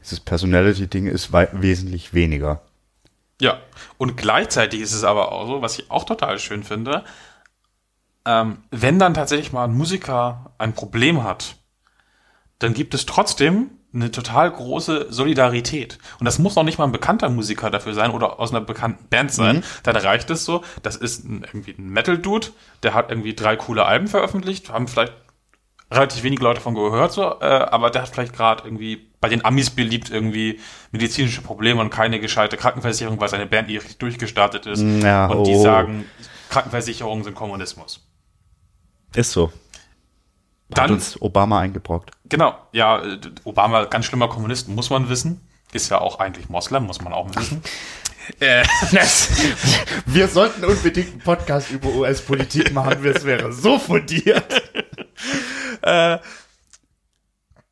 [0.00, 2.60] Dieses Personality-Ding ist wesentlich weniger.
[3.40, 3.58] Ja,
[3.98, 7.04] und gleichzeitig ist es aber auch so, was ich auch total schön finde,
[8.28, 11.56] ähm, wenn dann tatsächlich mal ein Musiker ein Problem hat,
[12.58, 15.98] dann gibt es trotzdem eine total große Solidarität.
[16.20, 19.08] Und das muss noch nicht mal ein bekannter Musiker dafür sein oder aus einer bekannten
[19.08, 19.64] Band sein.
[19.82, 22.48] Dann reicht es so, das ist ein, irgendwie ein Metal-Dude,
[22.82, 25.14] der hat irgendwie drei coole Alben veröffentlicht, haben vielleicht
[25.90, 29.42] relativ wenig Leute von gehört, so, äh, aber der hat vielleicht gerade irgendwie bei den
[29.42, 30.60] Amis beliebt irgendwie
[30.92, 34.82] medizinische Probleme und keine gescheite Krankenversicherung, weil seine Band nicht durchgestartet ist.
[34.82, 35.62] Ja, und die oh.
[35.62, 36.04] sagen,
[36.50, 38.07] Krankenversicherungen sind Kommunismus.
[39.14, 39.48] Ist so.
[40.70, 42.10] Hat Dann, uns Obama eingebrockt.
[42.28, 43.02] genau, ja,
[43.44, 45.40] Obama, ganz schlimmer Kommunist, muss man wissen.
[45.72, 47.62] Ist ja auch eigentlich Moslem, muss man auch wissen.
[48.40, 48.64] Äh,
[50.06, 54.62] Wir sollten unbedingt einen Podcast über US-Politik machen, das wäre so fundiert.
[55.82, 56.18] äh,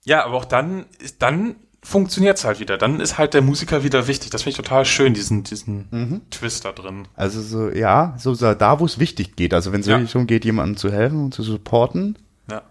[0.04, 2.78] ja, aber auch dann, ist- dann funktioniert's halt wieder.
[2.78, 4.30] Dann ist halt der Musiker wieder wichtig.
[4.30, 7.06] Das finde ich total schön, diesen, diesen Twist da drin.
[7.14, 9.54] Also so, ja, so da, wo es wichtig geht.
[9.54, 9.94] Also wenn es Ja.
[9.96, 12.18] wirklich darum geht, jemandem zu helfen und zu supporten.
[12.50, 12.62] Ja.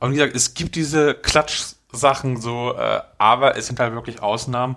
[0.00, 4.76] Und wie gesagt, es gibt diese Klatsch-Sachen so, äh, aber es sind halt wirklich Ausnahmen.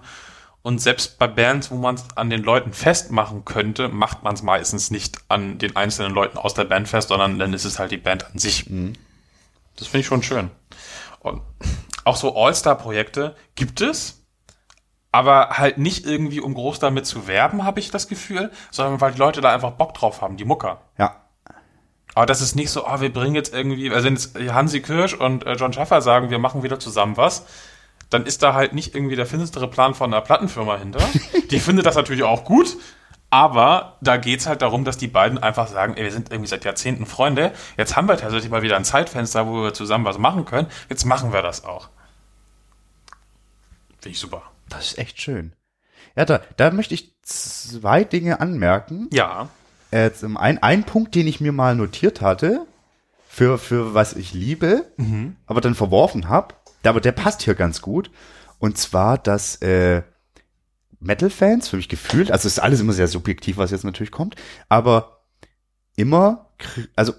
[0.62, 4.42] Und selbst bei Bands, wo man es an den Leuten festmachen könnte, macht man es
[4.42, 7.92] meistens nicht an den einzelnen Leuten aus der Band fest, sondern dann ist es halt
[7.92, 8.66] die Band an sich.
[9.78, 10.50] Das finde ich schon schön.
[11.20, 11.42] Und
[12.06, 14.26] auch so All-Star-Projekte gibt es,
[15.12, 19.12] aber halt nicht irgendwie, um groß damit zu werben, habe ich das Gefühl, sondern weil
[19.12, 20.82] die Leute da einfach Bock drauf haben, die Mucker.
[20.98, 21.22] Ja.
[22.14, 25.14] Aber das ist nicht so, ah, wir bringen jetzt irgendwie, also wenn jetzt Hansi Kirsch
[25.14, 27.46] und äh, John Schaffer sagen, wir machen wieder zusammen was,
[28.10, 31.04] dann ist da halt nicht irgendwie der finstere Plan von einer Plattenfirma hinter.
[31.52, 32.78] Die findet das natürlich auch gut,
[33.30, 36.64] aber da geht's halt darum, dass die beiden einfach sagen, ey, wir sind irgendwie seit
[36.64, 40.46] Jahrzehnten Freunde, jetzt haben wir tatsächlich mal wieder ein Zeitfenster, wo wir zusammen was machen
[40.46, 41.90] können, jetzt machen wir das auch.
[44.06, 44.44] Finde ich super.
[44.70, 45.54] Das ist echt schön.
[46.16, 49.10] Ja, da, da möchte ich zwei Dinge anmerken.
[49.12, 49.50] Ja.
[49.90, 52.68] Äh, zum einen, ein Punkt, den ich mir mal notiert hatte,
[53.28, 54.86] für, für was ich liebe,
[55.48, 58.12] aber dann verworfen habe, aber der passt hier ganz gut.
[58.60, 60.04] Und zwar, dass äh,
[61.00, 64.36] Metal-Fans, für mich gefühlt, also es ist alles immer sehr subjektiv, was jetzt natürlich kommt,
[64.70, 65.24] aber
[65.96, 66.52] immer,
[66.96, 67.14] also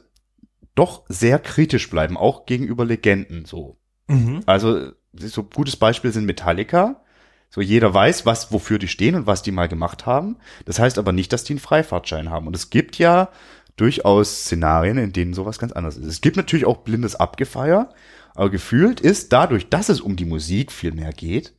[0.77, 3.77] doch sehr kritisch bleiben, auch gegenüber Legenden so.
[4.09, 4.41] Mhm.
[4.47, 7.03] Also so gutes Beispiel sind Metallica.
[7.51, 10.37] So jeder weiß, was wofür die stehen und was die mal gemacht haben.
[10.65, 12.47] Das heißt aber nicht, dass die einen Freifahrtschein haben.
[12.47, 13.31] Und es gibt ja
[13.77, 16.07] durchaus Szenarien, in denen sowas ganz anders ist.
[16.07, 17.91] Es gibt natürlich auch blindes Abgefeier,
[18.35, 21.55] aber gefühlt ist dadurch, dass es um die Musik viel mehr geht,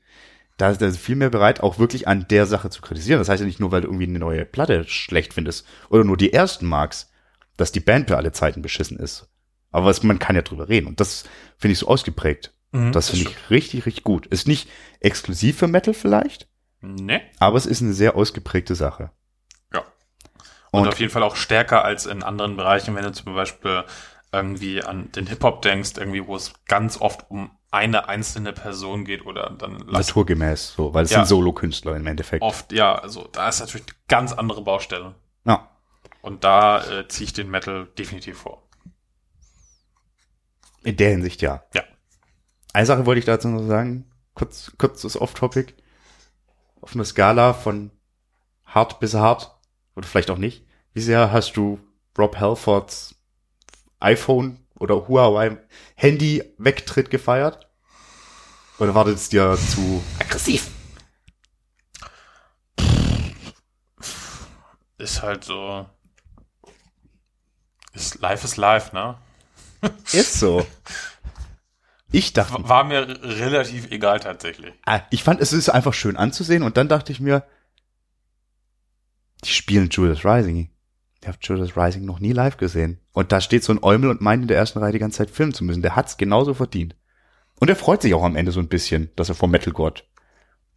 [0.58, 3.20] da ist er viel mehr bereit, auch wirklich an der Sache zu kritisieren.
[3.20, 6.18] Das heißt ja nicht nur, weil du irgendwie eine neue Platte schlecht findest oder nur
[6.18, 7.12] die ersten magst,
[7.58, 9.28] dass die Band für alle Zeiten beschissen ist.
[9.72, 10.88] Aber es, man kann ja drüber reden.
[10.88, 11.24] Und das
[11.58, 12.54] finde ich so ausgeprägt.
[12.72, 14.26] Mhm, das finde ich richtig, richtig gut.
[14.28, 16.48] Ist nicht exklusiv für Metal vielleicht,
[16.82, 17.22] Ne?
[17.40, 19.12] aber es ist eine sehr ausgeprägte Sache.
[19.74, 19.84] Ja.
[20.72, 23.84] Und, Und- auf jeden Fall auch stärker als in anderen Bereichen, wenn du zum Beispiel
[24.32, 29.26] irgendwie an den Hip-Hop denkst, irgendwie, wo es ganz oft um eine einzelne Person geht
[29.26, 31.20] oder dann Naturgemäß, so, weil es Ja.
[31.20, 32.42] sind Solo-Künstler im Endeffekt.
[32.44, 35.16] oft, ja, also da ist natürlich eine ganz andere Baustelle.
[35.46, 35.70] Ja.
[36.22, 38.67] Und da äh, ziehe ich den Metal definitiv vor.
[40.88, 41.66] In der Hinsicht ja.
[41.74, 41.84] Ja.
[42.72, 45.74] Eine Sache wollte ich dazu noch sagen, kurz, kurz das Off-Topic.
[46.80, 47.92] Auf einer Skala von
[48.64, 49.60] hart bis hart,
[49.98, 50.66] oder vielleicht auch nicht.
[50.94, 51.78] Wie sehr hast du
[52.18, 53.16] Rob Halfords
[54.00, 55.58] iPhone oder Huawei
[55.96, 57.70] Handy Wegtritt gefeiert?
[58.80, 60.72] Oder war das dir zu aggressiv?
[65.00, 65.86] Ist halt so.
[67.92, 69.18] Ist live ist live, ne?
[70.12, 70.66] Ist so.
[72.12, 74.74] Ich dachte, War mir relativ egal tatsächlich.
[74.86, 77.44] Ah, ich fand, es ist einfach schön anzusehen und dann dachte ich mir,
[79.44, 80.70] die spielen Judas Rising.
[81.22, 83.00] Ich habe Judas Rising noch nie live gesehen.
[83.12, 85.32] Und da steht so ein Eumel und meint in der ersten Reihe die ganze Zeit
[85.32, 85.82] filmen zu müssen.
[85.82, 86.96] Der hat's genauso verdient.
[87.60, 90.08] Und er freut sich auch am Ende so ein bisschen, dass er vom Metal God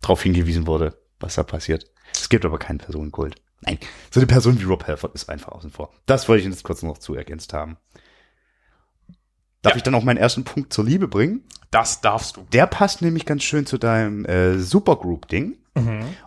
[0.01, 1.87] drauf hingewiesen wurde, was da passiert.
[2.15, 3.37] Es gibt aber keinen Personenkult.
[3.61, 3.79] Nein,
[4.11, 5.93] so eine Person wie Rob Halford ist einfach außen vor.
[6.07, 7.77] Das wollte ich jetzt kurz noch zu ergänzt haben.
[9.63, 9.77] Darf Ja.
[9.77, 11.45] ich dann auch meinen ersten Punkt zur Liebe bringen?
[11.71, 12.47] Das darfst du.
[12.53, 15.57] Der passt nämlich ganz schön zu deinem äh, Supergroup-Ding.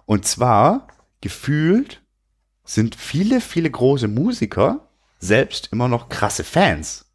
[0.06, 0.88] Und zwar,
[1.22, 2.02] gefühlt,
[2.64, 4.88] sind viele, viele große Musiker
[5.20, 7.12] selbst immer noch krasse Fans.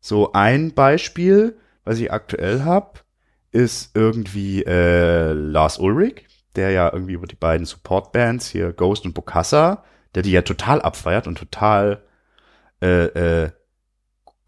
[0.00, 3.00] So ein Beispiel, was ich aktuell habe,
[3.52, 9.14] ist irgendwie äh, Lars Ulrich, der ja irgendwie über die beiden Support-Bands hier Ghost und
[9.14, 12.02] Bokassa, der die ja total abfeiert und total
[12.82, 13.04] äh,
[13.44, 13.50] äh,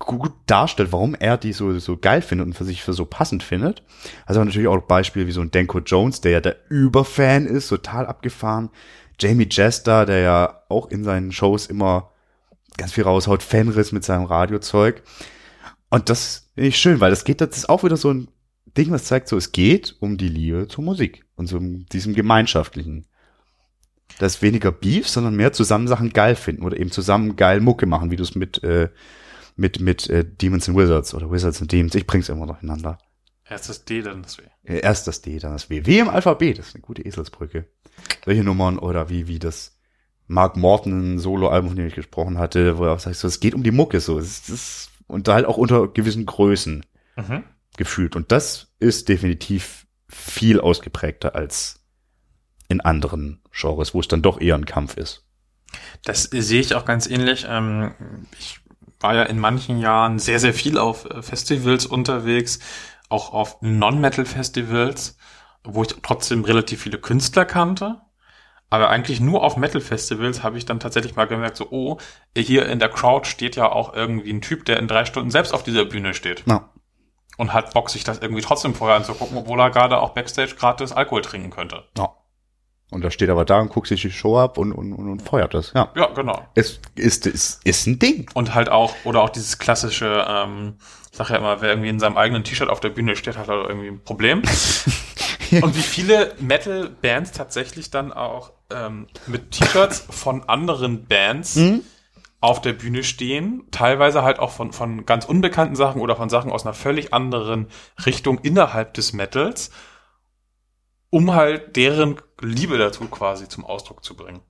[0.07, 3.43] gut darstellt, warum er die so, so geil findet und für sich für so passend
[3.43, 3.83] findet.
[4.27, 8.07] Also natürlich auch Beispiele wie so ein Denko Jones, der ja der Überfan ist, total
[8.07, 8.71] abgefahren.
[9.19, 12.11] Jamie Jester, der ja auch in seinen Shows immer
[12.77, 15.03] ganz viel raushaut, Fanriss mit seinem Radiozeug.
[15.91, 18.29] Und das finde ich schön, weil das geht, das ist auch wieder so ein
[18.77, 22.15] Ding, was zeigt so, es geht um die Liebe zur Musik und so um diesem
[22.15, 23.07] Gemeinschaftlichen.
[24.19, 27.87] Das ist weniger Beef, sondern mehr zusammen Sachen geil finden oder eben zusammen geil Mucke
[27.87, 28.88] machen, wie du es mit, äh,
[29.57, 32.99] mit, mit äh, Demons and Wizards oder Wizards and Demons, ich bring's immer durcheinander.
[33.45, 34.43] Erstes D, dann das W.
[34.65, 35.85] Äh, Erst das D, dann das W.
[35.85, 37.67] W im Alphabet, das ist eine gute Eselsbrücke.
[38.25, 39.79] Solche Nummern oder wie, wie das
[40.27, 43.55] Mark Morton Solo-Album, von dem ich gesprochen hatte, wo er auch sagt, so, es geht
[43.55, 46.87] um die Mucke, so, es ist, und da halt auch unter gewissen Größen
[47.17, 47.45] Mhm.
[47.77, 48.17] gefühlt.
[48.17, 51.81] Und das ist definitiv viel ausgeprägter als
[52.69, 55.27] in anderen Genres, wo es dann doch eher ein Kampf ist.
[56.05, 57.45] Das sehe ich auch ganz ähnlich.
[57.49, 57.93] Ähm,
[58.38, 58.61] ich
[59.03, 62.59] war ja in manchen Jahren sehr, sehr viel auf äh, Festivals unterwegs,
[63.09, 65.17] auch auf Non-Metal-Festivals,
[65.65, 68.01] wo ich trotzdem relativ viele Künstler kannte.
[68.71, 71.99] Aber eigentlich nur auf Metal-Festivals habe ich dann tatsächlich mal gemerkt, so, oh,
[72.35, 75.53] hier in der Crowd steht ja auch irgendwie ein Typ, der in drei Stunden selbst
[75.53, 76.43] auf dieser Bühne steht.
[76.47, 76.71] Ja.
[77.37, 80.93] Und hat Bock, sich das irgendwie trotzdem vorher anzugucken, obwohl er gerade auch Backstage gratis
[80.93, 81.85] Alkohol trinken könnte.
[81.99, 82.15] ja.
[82.93, 85.23] Und da steht aber da und guckt sich die Show ab und, und, und, und
[85.23, 85.73] feuert das.
[85.75, 85.91] Ja.
[85.97, 86.47] Ja, genau.
[86.55, 88.31] Es ist, ist, ist ein Ding.
[88.35, 90.75] Und halt auch, oder auch dieses klassische, ähm,
[91.11, 93.49] ich sag ja immer, wer irgendwie in seinem eigenen T-Shirt auf der Bühne steht, hat
[93.49, 94.43] halt irgendwie ein Problem.
[95.61, 101.59] Und wie viele Metal-Bands tatsächlich dann auch ähm, mit T-Shirts von anderen Bands
[102.43, 106.51] auf der Bühne stehen, teilweise halt auch von, von ganz unbekannten Sachen oder von Sachen
[106.51, 107.69] aus einer völlig anderen
[108.05, 109.71] Richtung innerhalb des Metals,
[111.09, 114.41] um halt deren Liebe dazu quasi zum Ausdruck zu bringen.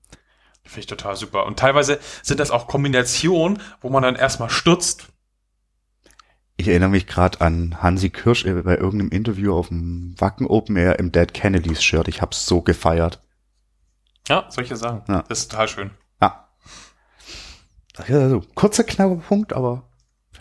[0.63, 1.45] Finde ich total super.
[1.45, 5.07] Und teilweise sind das auch Kombinationen, wo man dann erstmal stürzt.
[6.55, 10.77] Ich erinnere mich gerade an Hansi Kirsch äh, bei irgendeinem Interview auf dem Wacken Open
[10.77, 12.07] Air im Dead Kennedys Shirt.
[12.07, 13.21] Ich hab's so gefeiert.
[14.27, 15.01] Ja, solche Sachen.
[15.07, 15.23] Ja.
[15.27, 15.91] Das ist total schön.
[16.21, 16.47] Ja.
[17.97, 19.89] Also, kurzer, knapper Punkt, aber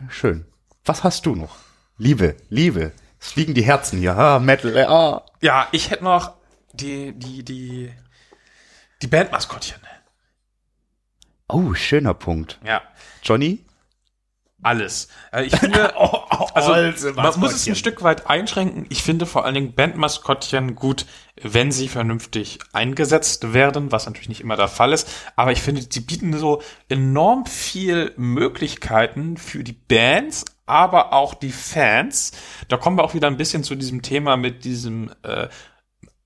[0.09, 0.47] schön.
[0.85, 1.57] Was hast du noch?
[1.99, 2.93] Liebe, Liebe.
[3.19, 4.17] Es fliegen die Herzen hier.
[4.17, 5.25] Ah, Metal, äh, ah.
[5.41, 6.35] Ja, ich hätte noch
[6.73, 7.93] die, die, die,
[9.01, 9.81] die Bandmaskottchen.
[11.49, 12.59] Oh, schöner Punkt.
[12.65, 12.83] Ja,
[13.23, 13.65] Johnny?
[14.63, 15.09] alles.
[15.33, 16.23] Äh, Ich finde, Oh,
[16.55, 18.87] also alte man muss es ein Stück weit einschränken.
[18.89, 21.07] Ich finde vor allen Dingen Bandmaskottchen gut,
[21.41, 25.09] wenn sie vernünftig eingesetzt werden, was natürlich nicht immer der Fall ist.
[25.37, 31.53] Aber ich finde, sie bieten so enorm viel Möglichkeiten für die Bands, aber auch die
[31.53, 32.33] Fans.
[32.69, 35.49] Da kommen wir auch wieder ein bisschen zu diesem Thema mit diesem äh,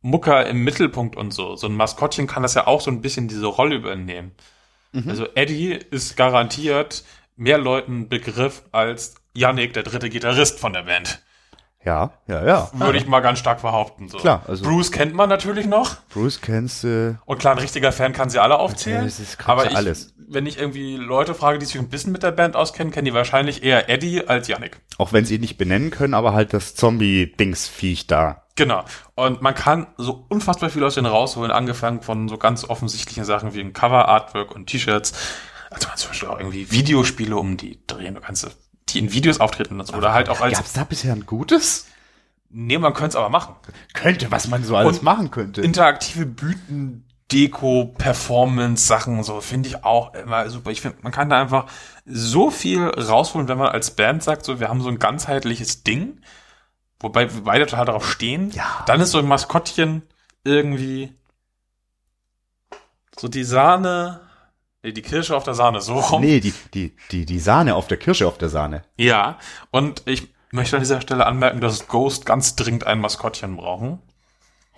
[0.07, 1.57] Mucker im Mittelpunkt und so.
[1.57, 4.33] So ein Maskottchen kann das ja auch so ein bisschen diese Rolle übernehmen.
[5.07, 7.05] Also Eddie ist garantiert
[7.37, 11.21] mehr Leuten Begriff als Yannick, der dritte Gitarrist von der Band.
[11.85, 12.71] Ja, ja, ja.
[12.73, 14.09] Würde ich mal ganz stark behaupten.
[14.09, 14.17] So.
[14.19, 15.97] Klar, also- Bruce kennt man natürlich noch.
[16.09, 17.19] Bruce kennst du.
[17.27, 19.05] Und klar, ein richtiger Fan kann sie alle aufzählen.
[19.05, 20.15] Das ist aber ich, alles.
[20.17, 23.13] wenn ich irgendwie Leute frage, die sich ein bisschen mit der Band auskennen, kennen die
[23.15, 24.81] wahrscheinlich eher Eddie als Yannick.
[24.99, 28.46] auch wenn sie ihn nicht benennen können, aber halt das Zombie-Dings-Viech da.
[28.57, 28.85] Genau.
[29.15, 33.55] Und man kann so unfassbar viel aus denen rausholen, angefangen von so ganz offensichtlichen Sachen
[33.55, 35.13] wie ein Cover-Artwork und T-Shirts.
[35.71, 38.15] Also man zum Beispiel auch irgendwie Videospiele um die drehen.
[38.15, 38.49] Du kannst
[38.89, 39.95] die in Videos auftreten lassen.
[39.95, 41.87] Oder halt auch als, Gab's da bisher ein gutes?
[42.51, 43.55] nee, man könnte es aber machen.
[43.93, 45.61] Könnte, was man so alles Und machen könnte.
[45.61, 50.71] interaktive Blüten, Deko, Performance, Sachen, so finde ich auch immer super.
[50.71, 51.67] Ich finde, man kann da einfach
[52.05, 56.21] so viel rausholen, wenn man als Band sagt, so, wir haben so ein ganzheitliches Ding,
[57.01, 58.51] wobei wir beide total darauf stehen.
[58.53, 58.85] Ja.
[58.87, 60.03] Dann ist so ein Maskottchen
[60.45, 61.13] irgendwie
[63.19, 64.21] so die Sahne,
[64.83, 66.21] nee, die Kirsche auf der Sahne, so rum.
[66.21, 68.83] nee, die, die, die, die Sahne auf der Kirsche auf der Sahne.
[68.97, 69.39] Ja,
[69.71, 74.01] und ich möchte an dieser Stelle anmerken, dass Ghost ganz dringend ein Maskottchen brauchen.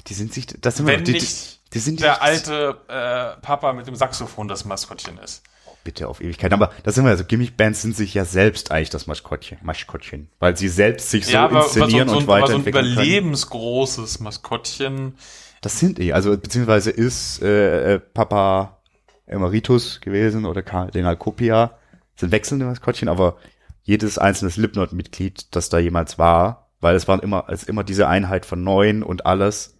[0.06, 2.80] Die sind sich, das sind wir Wenn noch, die, nicht die, die sind der alte
[2.88, 5.42] äh, Papa mit dem Saxophon das Maskottchen ist.
[5.88, 6.52] Bitte auf Ewigkeit.
[6.52, 10.28] Aber das sind wir, also Gimmick-Bands sind sich ja selbst eigentlich das Maskottchen, Maskottchen.
[10.38, 12.92] Weil sie selbst sich so inszenieren so, und so, aber so ein weiterentwickeln können.
[12.92, 15.14] überlebensgroßes Maskottchen.
[15.62, 18.82] Das sind die, also beziehungsweise ist äh, äh, Papa
[19.24, 21.78] Emeritus gewesen oder Kardinal Copia,
[22.16, 23.38] sind wechselnde Maskottchen, aber
[23.82, 28.44] jedes einzelne Slipknot-Mitglied, das da jemals war, weil es waren immer, als immer diese Einheit
[28.44, 29.78] von neun und alles,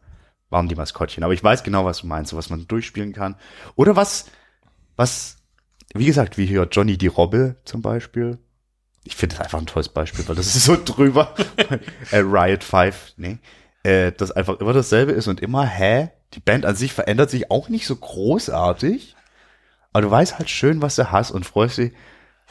[0.48, 1.22] waren die Maskottchen.
[1.22, 3.36] Aber ich weiß genau, was du meinst, so was man durchspielen kann.
[3.76, 4.30] Oder was,
[4.96, 5.37] was,
[5.94, 8.38] wie gesagt, wie hier Johnny die Robbe zum Beispiel.
[9.04, 11.34] Ich finde das einfach ein tolles Beispiel, weil das ist so drüber.
[12.10, 13.38] äh, Riot 5, nee.
[13.82, 16.10] Äh, das einfach immer dasselbe ist und immer, hä?
[16.34, 19.16] Die Band an sich verändert sich auch nicht so großartig.
[19.92, 21.92] Aber du weißt halt schön, was du hast und freust dich,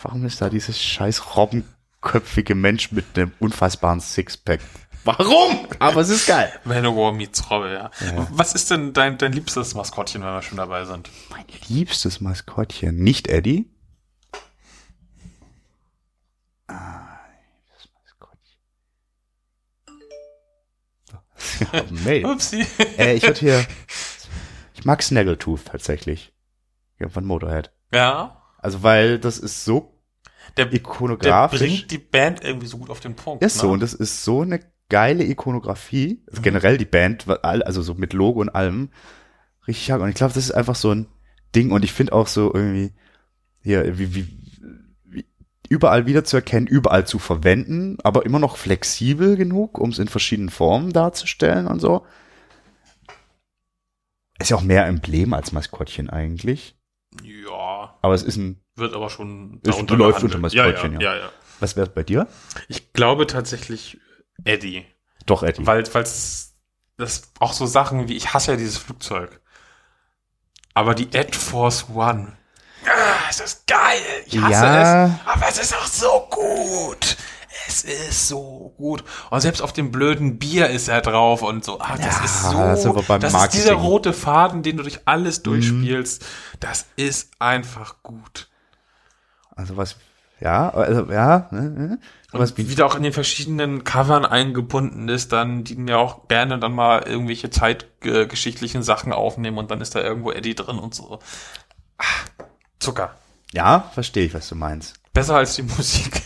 [0.02, 4.62] warum ist da dieses scheiß robbenköpfige Mensch mit einem unfassbaren Sixpack?
[5.08, 5.68] Warum?
[5.80, 6.52] Aber es ist geil.
[6.66, 7.92] Manowar meets Robbe, ja.
[8.32, 11.10] Was ist denn dein, dein liebstes Maskottchen, wenn wir schon dabei sind?
[11.30, 12.98] Mein liebstes Maskottchen.
[12.98, 13.70] Nicht Eddie.
[16.68, 17.20] Ah,
[18.04, 18.58] Maskottchen.
[21.74, 22.26] Ja, Mail.
[22.26, 22.66] Upsi.
[22.98, 23.66] äh, ich würde hier.
[24.76, 26.34] Ich mag Snaggletooth tatsächlich.
[27.00, 27.72] Ja, von Motorhead.
[27.94, 28.42] Ja.
[28.58, 29.98] Also, weil das ist so
[30.58, 31.60] Der, der ikonografisch.
[31.60, 33.42] bringt die Band irgendwie so gut auf den Punkt.
[33.44, 33.74] Ist so, ne?
[33.74, 36.24] und das ist so eine geile Ikonografie.
[36.30, 38.90] Also generell die Band, also so mit Logo und allem.
[39.68, 40.02] Richtig stark.
[40.02, 41.08] Und ich glaube, das ist einfach so ein
[41.56, 41.72] Ding.
[41.72, 42.94] Und ich finde auch so irgendwie,
[43.62, 44.28] hier, wie, wie,
[45.06, 45.26] wie
[45.70, 50.94] überall wiederzuerkennen, überall zu verwenden, aber immer noch flexibel genug, um es in verschiedenen Formen
[50.94, 52.06] darzustellen und so.
[54.40, 56.76] Ist ja auch mehr Emblem als Maskottchen eigentlich.
[57.24, 61.00] Ja, Aber es ist ein, wird aber schon Ist- läuft unter Maskottchen, ja.
[61.00, 61.16] ja.
[61.16, 61.30] ja, ja.
[61.60, 62.28] was wär's bei dir?
[62.68, 63.98] Ich glaube tatsächlich
[64.44, 64.86] Eddie.
[65.26, 65.66] Doch, Eddie.
[65.66, 66.54] Weil, weil's
[66.98, 69.40] das auch so Sachen wie, ich hasse ja dieses Flugzeug.
[70.74, 72.34] Aber die Ed Force One.
[72.86, 74.00] Ah, es ist geil.
[74.26, 75.06] Ich hasse Ja.
[75.06, 75.12] es.
[75.26, 77.18] Aber es ist auch so gut.
[77.68, 79.04] Es ist so gut.
[79.30, 81.82] Und selbst auf dem blöden Bier ist er drauf und so.
[81.82, 82.94] Ah, das Ja, ist so.
[82.94, 83.34] das ist Marketing.
[83.34, 83.50] Mhm.
[83.52, 86.24] dieser rote Faden, den du durch alles durchspielst.
[86.62, 88.50] Das ist einfach gut.
[89.56, 89.96] Also was,
[90.40, 92.00] ja, also ja, ne, ne.
[92.34, 96.28] Und was wie der auch in den verschiedenen Covern eingebunden ist, dann, die mir auch
[96.28, 100.94] gerne dann mal irgendwelche zeitgeschichtlichen Sachen aufnehmen und dann ist da irgendwo Eddie drin und
[100.94, 101.20] so.
[101.98, 102.04] Ah,
[102.80, 103.16] Zucker.
[103.54, 104.96] ja, verstehe ich, was du meinst.
[105.14, 106.22] Besser als die Musik.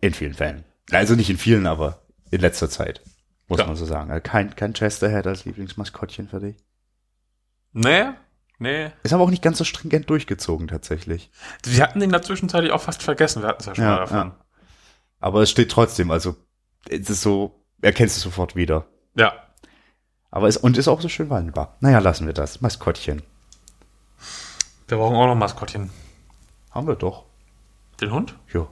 [0.00, 0.64] In vielen Fällen.
[0.92, 3.02] Also nicht in vielen, aber in letzter Zeit.
[3.48, 3.66] Muss Ja.
[3.66, 4.10] man so sagen.
[4.10, 6.56] Also kein, kein Chesterhead als Lieblingsmaskottchen für dich.
[7.72, 8.04] nee,
[8.60, 8.90] nee.
[9.02, 11.30] Ist aber auch nicht ganz so stringent durchgezogen tatsächlich.
[11.64, 13.42] Wir hatten den da zwischenzeitlich auch fast vergessen.
[13.42, 14.32] Wir hatten es ja schon Ja, mal davon.
[15.18, 16.36] Aber es steht trotzdem, also
[16.88, 18.86] es ist so, erkennst du sofort wieder.
[19.16, 19.32] Ja.
[20.30, 21.76] Aber es, und ist auch so schön wandelbar.
[21.80, 22.60] Naja, lassen wir das.
[22.60, 23.22] Maskottchen.
[24.88, 25.90] Wir brauchen auch noch Maskottchen.
[26.70, 27.24] Haben wir doch.
[28.00, 28.36] Den Hund?
[28.52, 28.68] Ja.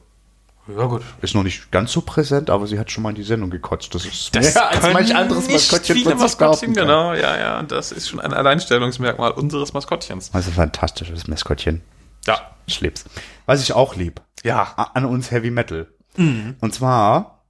[0.68, 1.02] Ja, gut.
[1.22, 3.94] Ist noch nicht ganz so präsent, aber sie hat schon mal in die Sendung gekotzt.
[3.94, 7.14] Das ist Das mehr als manch anderes Maskottchen viele von Maskottchen, genau.
[7.14, 7.62] Ja, ja.
[7.62, 10.30] Das ist schon ein Alleinstellungsmerkmal unseres Maskottchens.
[10.34, 11.80] Also ein fantastisches Maskottchen.
[12.26, 12.38] Ja.
[12.66, 13.04] Ich lieb's.
[13.46, 14.20] Was ich auch lieb.
[14.44, 14.90] Ja.
[14.94, 15.88] An uns Heavy Metal.
[16.16, 16.56] Mhm.
[16.60, 17.44] Und zwar,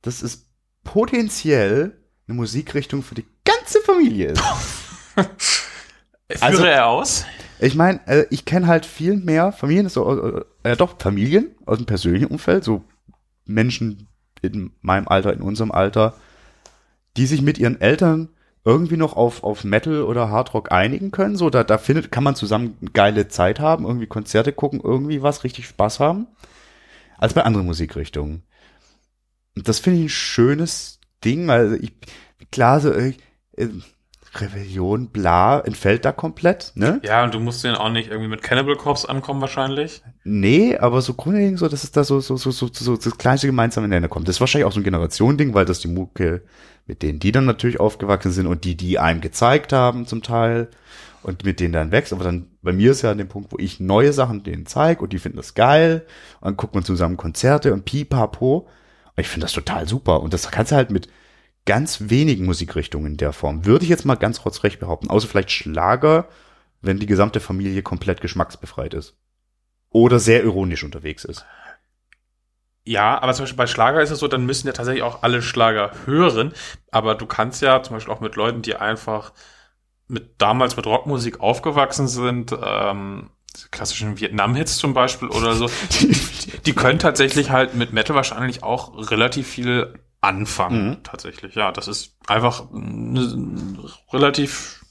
[0.00, 0.46] das ist
[0.84, 1.98] potenziell
[2.28, 4.40] eine Musikrichtung für die ganze Familie ist.
[5.16, 7.24] Führe Also- er aus?
[7.58, 11.86] Ich meine, äh, ich kenne halt viel mehr Familien, so, äh, doch Familien aus dem
[11.86, 12.84] persönlichen Umfeld, so
[13.44, 14.08] Menschen
[14.42, 16.14] in meinem Alter, in unserem Alter,
[17.16, 18.28] die sich mit ihren Eltern
[18.64, 21.36] irgendwie noch auf, auf Metal oder Hardrock einigen können.
[21.36, 25.44] So, da, da findet, kann man zusammen geile Zeit haben, irgendwie Konzerte gucken, irgendwie was,
[25.44, 26.26] richtig Spaß haben,
[27.16, 28.42] als bei anderen Musikrichtungen.
[29.54, 31.92] Und das finde ich ein schönes Ding, also ich,
[32.50, 33.14] klar, so, äh,
[33.56, 33.68] äh,
[34.40, 37.00] Rebellion, bla, entfällt da komplett, ne?
[37.04, 40.02] Ja, und du musst den auch nicht irgendwie mit Cannibal Corpse ankommen wahrscheinlich.
[40.24, 43.46] Nee, aber so grundlegend so, dass es da so, so, so, so, so das kleinste
[43.46, 44.28] gemeinsame Nenner kommt.
[44.28, 46.42] Das ist wahrscheinlich auch so ein Generationending, weil das die Mucke,
[46.86, 50.68] mit denen die dann natürlich aufgewachsen sind und die, die einem gezeigt haben zum Teil
[51.22, 52.12] und mit denen dann wächst.
[52.12, 55.02] Aber dann, bei mir ist ja an dem Punkt, wo ich neue Sachen denen zeige
[55.02, 56.06] und die finden das geil
[56.40, 58.68] und dann guckt man zusammen Konzerte und pipapo.
[59.16, 60.20] Und ich finde das total super.
[60.20, 61.08] Und das kannst du halt mit
[61.66, 63.66] ganz wenigen Musikrichtungen in der Form.
[63.66, 65.10] Würde ich jetzt mal ganz rotzrecht behaupten.
[65.10, 66.28] Außer vielleicht Schlager,
[66.80, 69.14] wenn die gesamte Familie komplett geschmacksbefreit ist
[69.90, 71.44] oder sehr ironisch unterwegs ist.
[72.84, 75.42] Ja, aber zum Beispiel bei Schlager ist es so, dann müssen ja tatsächlich auch alle
[75.42, 76.52] Schlager hören.
[76.92, 79.32] Aber du kannst ja zum Beispiel auch mit Leuten, die einfach
[80.06, 83.30] mit damals mit Rockmusik aufgewachsen sind, ähm,
[83.72, 85.68] klassischen Vietnam-Hits zum Beispiel oder so,
[86.00, 90.88] die, die können tatsächlich halt mit Metal wahrscheinlich auch relativ viel anfangen.
[90.88, 91.02] Mhm.
[91.02, 91.72] Tatsächlich, ja.
[91.72, 94.84] Das ist einfach eine relativ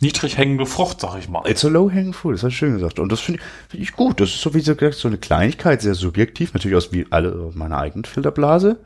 [0.00, 1.48] niedrig hängende Frucht, sag ich mal.
[1.48, 2.98] It's a low hanging fruit, das hast du schön gesagt.
[2.98, 4.20] Und das finde ich, find ich gut.
[4.20, 7.54] Das ist so wie gesagt, so eine Kleinigkeit, sehr subjektiv, natürlich aus wie alle aus
[7.54, 8.80] meiner eigenen Filterblase.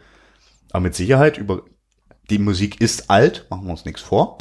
[0.71, 1.63] Aber mit Sicherheit über,
[2.31, 4.39] die Musik ist alt, machen wir uns nichts vor.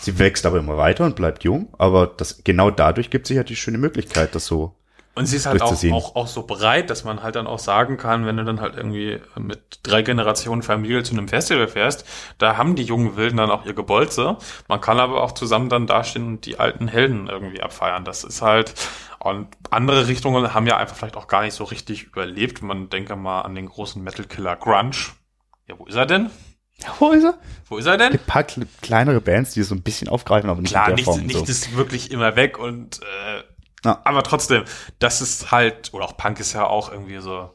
[0.00, 1.74] Sie wächst aber immer weiter und bleibt jung.
[1.76, 4.76] Aber das, genau dadurch gibt sich ja die schöne Möglichkeit, das so
[5.14, 7.98] Und sie ist halt auch, auch, auch so breit, dass man halt dann auch sagen
[7.98, 12.06] kann, wenn du dann halt irgendwie mit drei Generationen Familie zu einem Festival fährst,
[12.38, 14.38] da haben die jungen Wilden dann auch ihr Gebolze.
[14.68, 18.06] Man kann aber auch zusammen dann dastehen und die alten Helden irgendwie abfeiern.
[18.06, 18.74] Das ist halt,
[19.18, 22.62] und andere Richtungen haben ja einfach vielleicht auch gar nicht so richtig überlebt.
[22.62, 24.96] Man denke mal an den großen Metal-Killer Grunge.
[25.68, 26.30] Ja, wo ist er denn?
[26.98, 27.34] Wo ist er?
[27.68, 28.12] Wo ist er denn?
[28.12, 30.88] Ein paar kle- kleinere Bands, die es so ein bisschen aufgreifen, aber nicht Klar, in
[30.88, 31.20] der nicht, Form.
[31.20, 31.44] nicht so.
[31.44, 33.42] ist wirklich immer weg und äh,
[33.84, 34.00] Ja.
[34.04, 34.64] aber trotzdem,
[34.98, 37.50] das ist halt, oder auch Punk ist ja auch irgendwie so.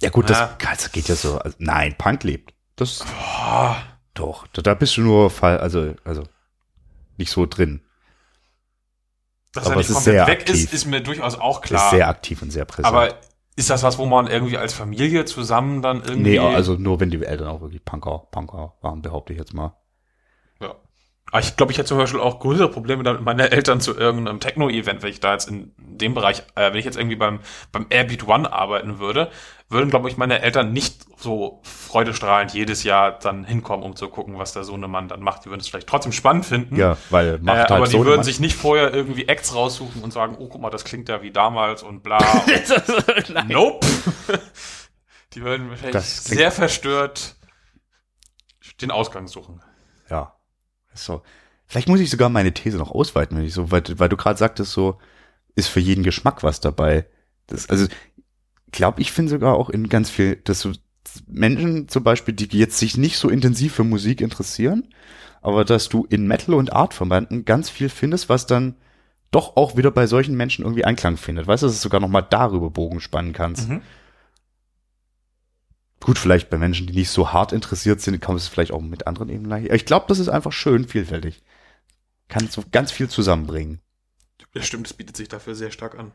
[0.00, 0.56] Ja gut, Ja.
[0.58, 1.38] das, das geht ja so.
[1.38, 2.54] Also, nein, Punk lebt.
[2.76, 3.04] Das
[3.46, 3.74] Oh,
[4.14, 4.46] doch.
[4.48, 6.22] Da, bist du nur Fall, also also
[7.16, 7.80] nicht so drin.
[9.52, 10.54] dass Aber er nicht komplett weg aktiv.
[10.64, 11.84] ist, ist mir durchaus auch Das klar.
[11.84, 12.86] ist sehr aktiv und sehr präsent.
[12.86, 13.14] aber
[13.56, 16.22] ist das was, wo man irgendwie als Familie zusammen dann irgendwie.
[16.22, 19.76] nee, also nur wenn die Eltern auch wirklich Punker, Punker waren, behaupte ich jetzt mal.
[21.30, 24.40] Aber ich glaube, ich hätte zum Beispiel auch größere Probleme damit, meine Eltern zu irgendeinem
[24.40, 27.40] Techno-Event, wenn ich da jetzt in dem Bereich, äh, wenn ich jetzt irgendwie beim,
[27.72, 29.30] beim Airbeat One arbeiten würde,
[29.68, 34.38] würden, glaube ich, meine Eltern nicht so freudestrahlend jedes Jahr dann hinkommen, um zu gucken,
[34.38, 35.44] was der Sohnemann dann macht.
[35.44, 36.76] Die würden es vielleicht trotzdem spannend finden.
[36.76, 40.02] Ja, weil Äh, macht halt aber die so würden sich nicht vorher irgendwie Acts raussuchen
[40.02, 42.18] und sagen, oh, guck mal, das klingt ja wie damals und bla.
[43.28, 43.86] Und nope.
[45.34, 47.36] die würden wahrscheinlich sehr verstört
[48.80, 49.62] den Ausgang suchen.
[50.10, 50.34] ja.
[50.94, 51.22] So.
[51.66, 54.38] Vielleicht muss ich sogar meine These noch ausweiten, wenn ich so, weil, weil du gerade
[54.38, 54.98] sagtest, so
[55.56, 57.06] ist für jeden Geschmack was dabei.
[57.46, 57.86] Das, also,
[58.72, 60.72] glaube ich, finde sogar auch in ganz viel, dass so
[61.26, 64.88] Menschen zum Beispiel, die jetzt sich nicht so intensiv für Musik interessieren,
[65.42, 68.76] aber dass du in Metal und Art-Verbanden ganz viel findest, was dann
[69.30, 71.46] doch auch wieder bei solchen Menschen irgendwie Anklang findet.
[71.46, 73.68] Weißt du, dass du sogar noch mal darüber Bogen spannen kannst.
[73.68, 73.82] Mhm.
[76.04, 78.82] Gut, vielleicht bei Menschen, die nicht so hart interessiert sind, kann man es vielleicht auch
[78.82, 79.72] mit anderen eben leicht.
[79.72, 81.42] Ich glaube, das ist einfach schön vielfältig.
[82.28, 83.80] Kann so ganz viel zusammenbringen.
[84.54, 86.12] Ja, stimmt, es bietet sich dafür sehr stark an.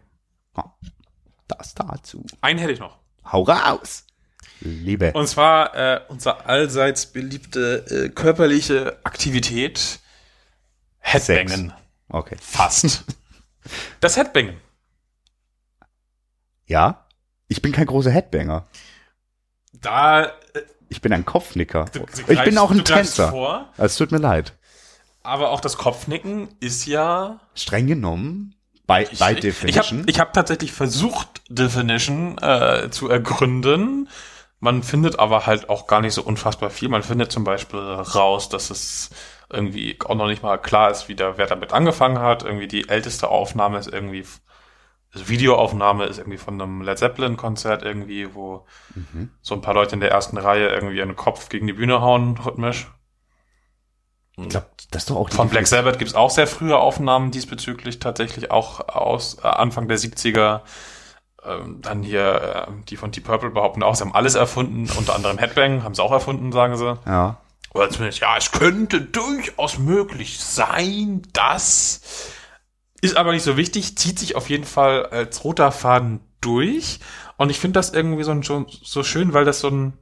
[1.48, 2.24] Das dazu.
[2.40, 3.00] Einen hätte ich noch.
[3.26, 4.06] Hau raus!
[4.60, 5.12] Liebe.
[5.14, 10.02] Und zwar äh, unser allseits beliebte äh, körperliche Aktivität
[11.00, 11.74] Headbangen.
[12.10, 12.38] Okay.
[12.40, 13.06] Fast.
[14.02, 14.62] das Headbangen.
[16.68, 17.08] Ja?
[17.48, 18.68] Ich bin kein großer Headbanger.
[19.74, 20.30] Da äh,
[20.90, 21.86] Ich bin ein Kopfnicker.
[21.94, 23.68] du, du ich bin auch ein Tänzer.
[23.78, 24.54] Es tut mir leid.
[25.24, 28.56] aber auch das Kopfnicken ist ja Streng genommen,
[28.88, 30.00] bei, bei Ich Definition.
[30.00, 34.10] habe ich hab tatsächlich versucht, Definition äh, zu ergründen.
[34.62, 36.90] Man findet aber halt auch gar nicht so unfassbar viel.
[36.90, 39.10] Man findet zum Beispiel raus, dass es
[39.52, 42.44] irgendwie auch noch nicht mal klar ist, wie der, wer damit angefangen hat.
[42.44, 44.26] Irgendwie die älteste Aufnahme ist irgendwie,
[45.14, 49.32] Videoaufnahme ist irgendwie von einem Led Zeppelin Konzert irgendwie, wo Mhm.
[49.42, 52.38] so ein paar Leute in der ersten Reihe irgendwie ihren Kopf gegen die Bühne hauen,
[52.38, 52.88] rhythmisch.
[54.38, 58.00] ich glaube, das ist doch auch Von Black Sabbath gibt's auch sehr frühe Aufnahmen diesbezüglich,
[58.00, 60.62] tatsächlich auch aus äh, Anfang der 70er.
[61.44, 65.16] Ähm, dann hier äh, die von Deep Purple behaupten auch, sie haben alles erfunden, unter
[65.16, 66.98] anderem Headbang, haben sie auch erfunden, sagen sie.
[67.06, 67.38] Ja.
[67.74, 72.02] Oder zumindest, ja, es könnte durchaus möglich sein, dass.
[73.02, 77.00] Ist aber nicht so wichtig, zieht sich auf jeden Fall als roter Faden durch.
[77.38, 79.94] Und ich finde das irgendwie so, ein- so, schön, weil das so ein.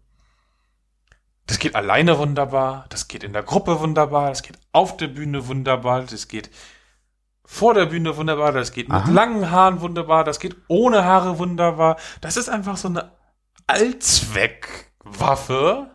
[1.46, 5.48] Das geht alleine wunderbar, das geht in der Gruppe wunderbar, das geht auf der Bühne
[5.48, 6.50] wunderbar, das geht
[7.46, 9.10] vor der Bühne wunderbar, das geht mit Aha.
[9.12, 11.96] langen Haaren wunderbar, das geht ohne Haare wunderbar.
[12.20, 13.14] Das ist einfach so eine
[13.68, 15.90] Allzweckwaffe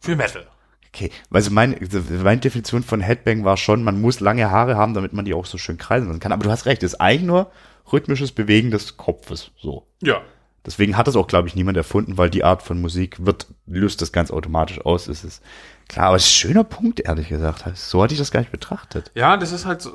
[0.00, 0.46] für Metal.
[0.94, 1.76] Okay, also meine,
[2.22, 5.44] meine Definition von Headbang war schon, man muss lange Haare haben, damit man die auch
[5.44, 6.30] so schön kreisen lassen kann.
[6.30, 7.50] Aber du hast recht, es ist eigentlich nur
[7.92, 9.50] rhythmisches Bewegen des Kopfes.
[9.56, 9.88] So.
[10.00, 10.22] Ja.
[10.64, 14.02] Deswegen hat das auch, glaube ich, niemand erfunden, weil die Art von Musik wird, löst
[14.02, 15.08] das ganz automatisch aus.
[15.08, 15.42] Es ist
[15.88, 17.64] klar, aber es ist ein schöner Punkt, ehrlich gesagt.
[17.76, 19.10] So hatte ich das gar nicht betrachtet.
[19.16, 19.90] Ja, das ist halt so,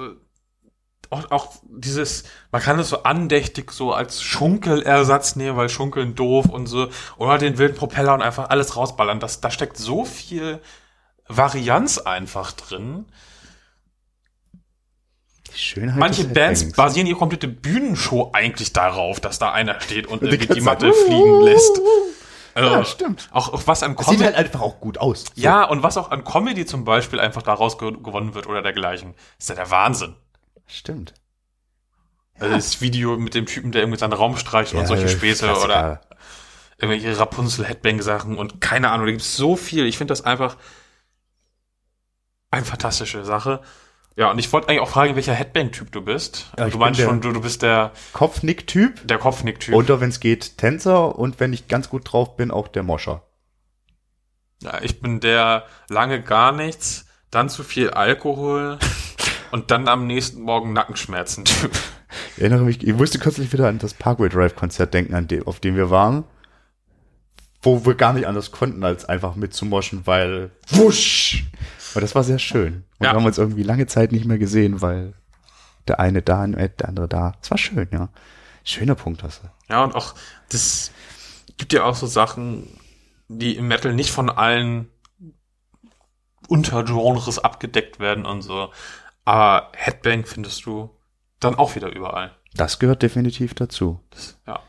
[1.10, 6.48] auch, auch dieses, man kann es so andächtig so als Schunkelersatz nehmen, weil Schunkeln doof
[6.48, 9.22] und so, oder den wilden Propeller und einfach alles rausballern.
[9.22, 10.60] Das, da steckt so viel
[11.30, 13.06] Varianz einfach drin.
[15.54, 16.76] Die Schönheit Manche Bands Headbangs.
[16.76, 20.92] basieren ihre komplette Bühnenshow eigentlich darauf, dass da einer steht und die irgendwie die Matte
[20.94, 21.80] fliegen lässt.
[22.56, 23.30] Also, Ja, stimmt.
[23.32, 25.26] Auch, auch was an Es sieht Comedy, halt einfach auch gut aus.
[25.36, 25.42] So.
[25.42, 29.14] ja, und was auch an Comedy zum Beispiel einfach daraus ge gewonnen wird oder dergleichen,
[29.38, 30.16] ist ja der Wahnsinn.
[30.68, 31.14] Stimmt.
[32.40, 35.66] Also das Video mit dem Typen, der irgendwie seinen Raum streicht und solche Späße Klassiker.
[35.66, 36.02] oder
[36.78, 39.86] irgendwelche Rapunzel-Headbang-Sachen und keine Ahnung, da gibt's so viel.
[39.86, 40.56] Ich finde das einfach
[42.52, 43.62] eine fantastische Sache.
[44.16, 46.52] Ja, und ich wollte eigentlich auch fragen, welcher Headbang-Typ du bist.
[46.58, 49.08] Ja, du meinst schon, du, du bist der, Kopfnick-Typ.
[49.08, 49.74] der Kopfnick-Typ.
[49.74, 51.18] Oder wenn es geht, Tänzer.
[51.18, 53.24] Und wenn ich ganz gut drauf bin, auch der Moscher.
[54.62, 58.78] Ja, ich bin der lange gar nichts, dann zu viel Alkohol
[59.52, 61.72] und dann am nächsten Morgen Nackenschmerzen-Typ.
[62.36, 65.48] Ich erinnere mich, ich musste kürzlich wieder an das Parkway Drive Konzert denken, an dem,
[65.48, 66.26] auf dem wir waren.
[67.62, 71.46] Wo wir gar nicht anders konnten, als einfach mitzumoschen, weil wusch!
[71.92, 72.86] Aber das war sehr schön.
[73.00, 73.12] Und Ja.
[73.14, 75.14] wir haben uns irgendwie lange Zeit nicht mehr gesehen, weil
[75.88, 77.34] der eine da, der andere da.
[77.42, 78.10] Es war schön, ja.
[78.64, 79.48] Schöner Punkt hast du.
[79.74, 80.14] Ja, und auch,
[80.50, 80.92] das
[81.58, 82.68] gibt ja auch so Sachen,
[83.28, 84.90] die im Metal nicht von allen
[86.48, 88.72] Untergenres abgedeckt werden und so.
[89.26, 90.90] Aber Headbang findest du
[91.40, 92.36] dann auch wieder überall.
[92.54, 94.00] Das gehört definitiv dazu.
[94.10, 94.60] Das, ja.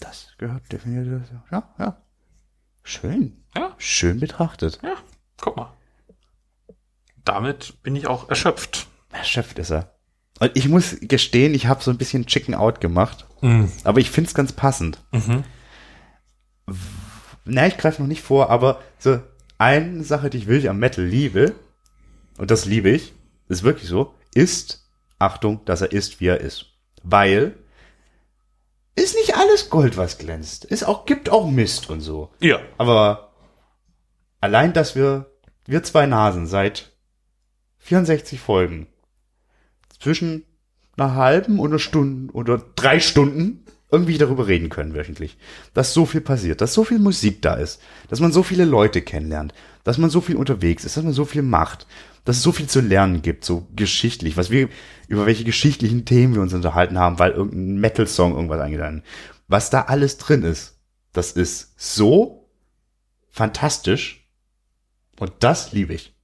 [0.00, 1.40] Das gehört definitiv dazu.
[1.50, 2.02] Ja, ja.
[2.82, 3.42] Schön.
[3.56, 4.78] Ja, Schön betrachtet.
[4.82, 4.94] ja,
[5.40, 5.72] guck mal.
[7.24, 8.86] Damit bin ich auch erschöpft.
[9.12, 9.96] Erschöpft ist er.
[10.38, 13.26] Und ich muss gestehen, ich habe so ein bisschen Chicken Out gemacht.
[13.40, 13.72] Mhm.
[13.84, 15.02] Aber ich find's ganz passend.
[15.12, 15.44] Mhm.
[17.44, 19.20] Na, ich greife noch nicht vor, aber so
[19.58, 21.54] eine Sache, die ich wirklich am Metal liebe,
[22.38, 23.14] und das liebe ich,
[23.48, 24.86] ist wirklich so, ist,
[25.18, 26.66] Achtung, dass er ist, wie er ist.
[27.02, 27.56] Weil
[28.94, 30.64] ist nicht alles Gold, was glänzt.
[30.64, 32.30] Ist auch, gibt auch Mist und so.
[32.40, 32.60] Ja.
[32.78, 33.25] Aber
[34.46, 35.26] allein, dass wir,
[35.66, 36.92] wir zwei Nasen seit
[37.78, 38.86] 64 Folgen
[39.98, 40.44] zwischen
[40.96, 45.36] einer halben und einer Stunde oder drei Stunden irgendwie darüber reden können wöchentlich.
[45.74, 49.02] Dass so viel passiert, dass so viel Musik da ist, dass man so viele Leute
[49.02, 51.86] kennenlernt, dass man so viel unterwegs ist, dass man so viel macht,
[52.24, 54.68] dass es so viel zu lernen gibt, so geschichtlich, was wir,
[55.08, 59.02] über welche geschichtlichen Themen wir uns unterhalten haben, weil irgendein Metal-Song irgendwas eingegangen
[59.48, 60.78] Was da alles drin ist,
[61.12, 62.48] das ist so
[63.30, 64.25] fantastisch
[65.18, 66.16] und das liebe ich.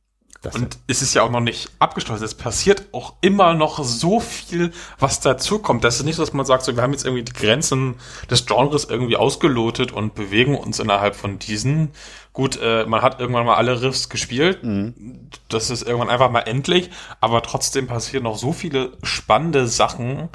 [0.43, 2.24] Das und es ist ja auch noch nicht abgeschlossen.
[2.24, 5.84] Es passiert auch immer noch so viel, was dazu kommt.
[5.84, 7.95] Das ist nicht so, dass man sagt, so, wir haben jetzt irgendwie die Grenzen
[8.28, 11.93] des Genres irgendwie ausgelotet und bewegen uns innerhalb von diesen.
[12.32, 14.64] Gut, äh, man hat irgendwann mal alle Riffs gespielt.
[14.64, 15.30] Mhm.
[15.49, 16.90] Das ist irgendwann einfach mal endlich.
[17.20, 20.28] Aber trotzdem passieren noch so viele spannende Sachen.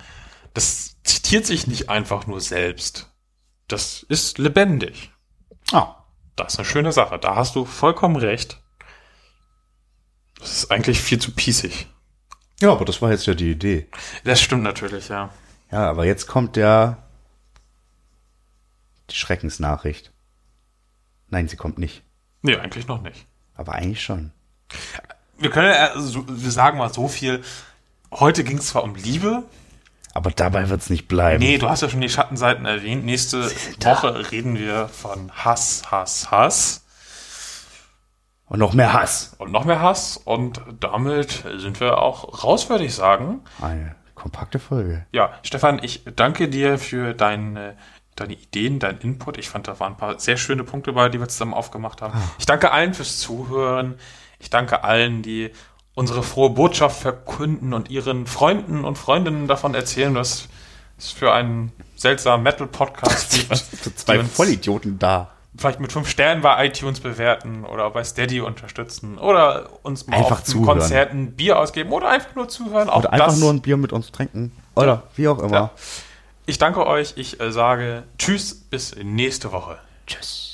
[0.53, 3.12] Das zitiert sich nicht einfach nur selbst.
[3.68, 5.12] Das ist lebendig.
[5.74, 5.97] Ah.
[6.38, 7.20] Das ist eine schöne Sache.
[7.20, 8.62] Da hast du vollkommen recht.
[10.40, 11.88] Das ist eigentlich viel zu pießig.
[12.62, 13.88] Ja, aber das war jetzt ja die Idee.
[14.24, 15.32] Das stimmt natürlich, ja.
[15.72, 17.04] Ja, aber jetzt kommt der
[19.10, 20.12] die Schreckensnachricht.
[21.30, 22.04] Nein, sie kommt nicht.
[22.42, 23.26] Nee, eigentlich noch nicht.
[23.56, 24.32] Aber eigentlich schon.
[25.38, 27.44] Wir können ja, wir sagen mal so viel.
[28.12, 29.44] Heute ging es zwar um Liebe.
[30.18, 31.38] Aber dabei wird es nicht bleiben.
[31.38, 33.05] Nee, du hast ja schon die Schattenseiten erwähnt.
[33.05, 33.51] Nächste
[33.86, 36.84] Woche reden wir von Hass, Hass, Hass.
[38.47, 39.36] Und noch mehr Hass.
[39.38, 40.18] Und noch mehr Hass.
[40.18, 43.41] Und damit sind wir auch raus, würde ich sagen.
[43.61, 45.05] Eine kompakte Folge.
[45.11, 47.78] Ja, Stefan, ich danke dir für deine,
[48.15, 49.38] deine Ideen, deinen Input.
[49.38, 52.15] Ich fand, da waren ein paar sehr schöne Punkte bei, die wir zusammen aufgemacht haben.
[52.18, 52.32] Ah.
[52.39, 53.99] Ich danke allen fürs Zuhören.
[54.39, 55.51] Ich danke allen, die
[55.98, 60.48] unsere frohe Botschaft verkünden und ihren Freunden und Freundinnen davon erzählen, dass
[61.00, 64.00] es für einen seltsamen Metal-Podcast gibt.
[64.00, 69.70] zwei Vollidioten da vielleicht mit fünf Sternen bei iTunes bewerten oder bei Steady unterstützen oder
[69.82, 72.89] uns mal einfach auf Konzerten Bier ausgeben oder einfach nur zuhören.
[72.89, 73.39] Auch oder einfach das.
[73.39, 75.04] nur ein Bier mit uns trinken oder ja.
[75.16, 75.52] wie auch immer.
[75.52, 75.72] Ja.
[76.45, 77.14] Ich danke euch.
[77.16, 79.80] Ich äh, sage Tschüss bis nächste Woche.
[80.06, 80.47] Tschüss.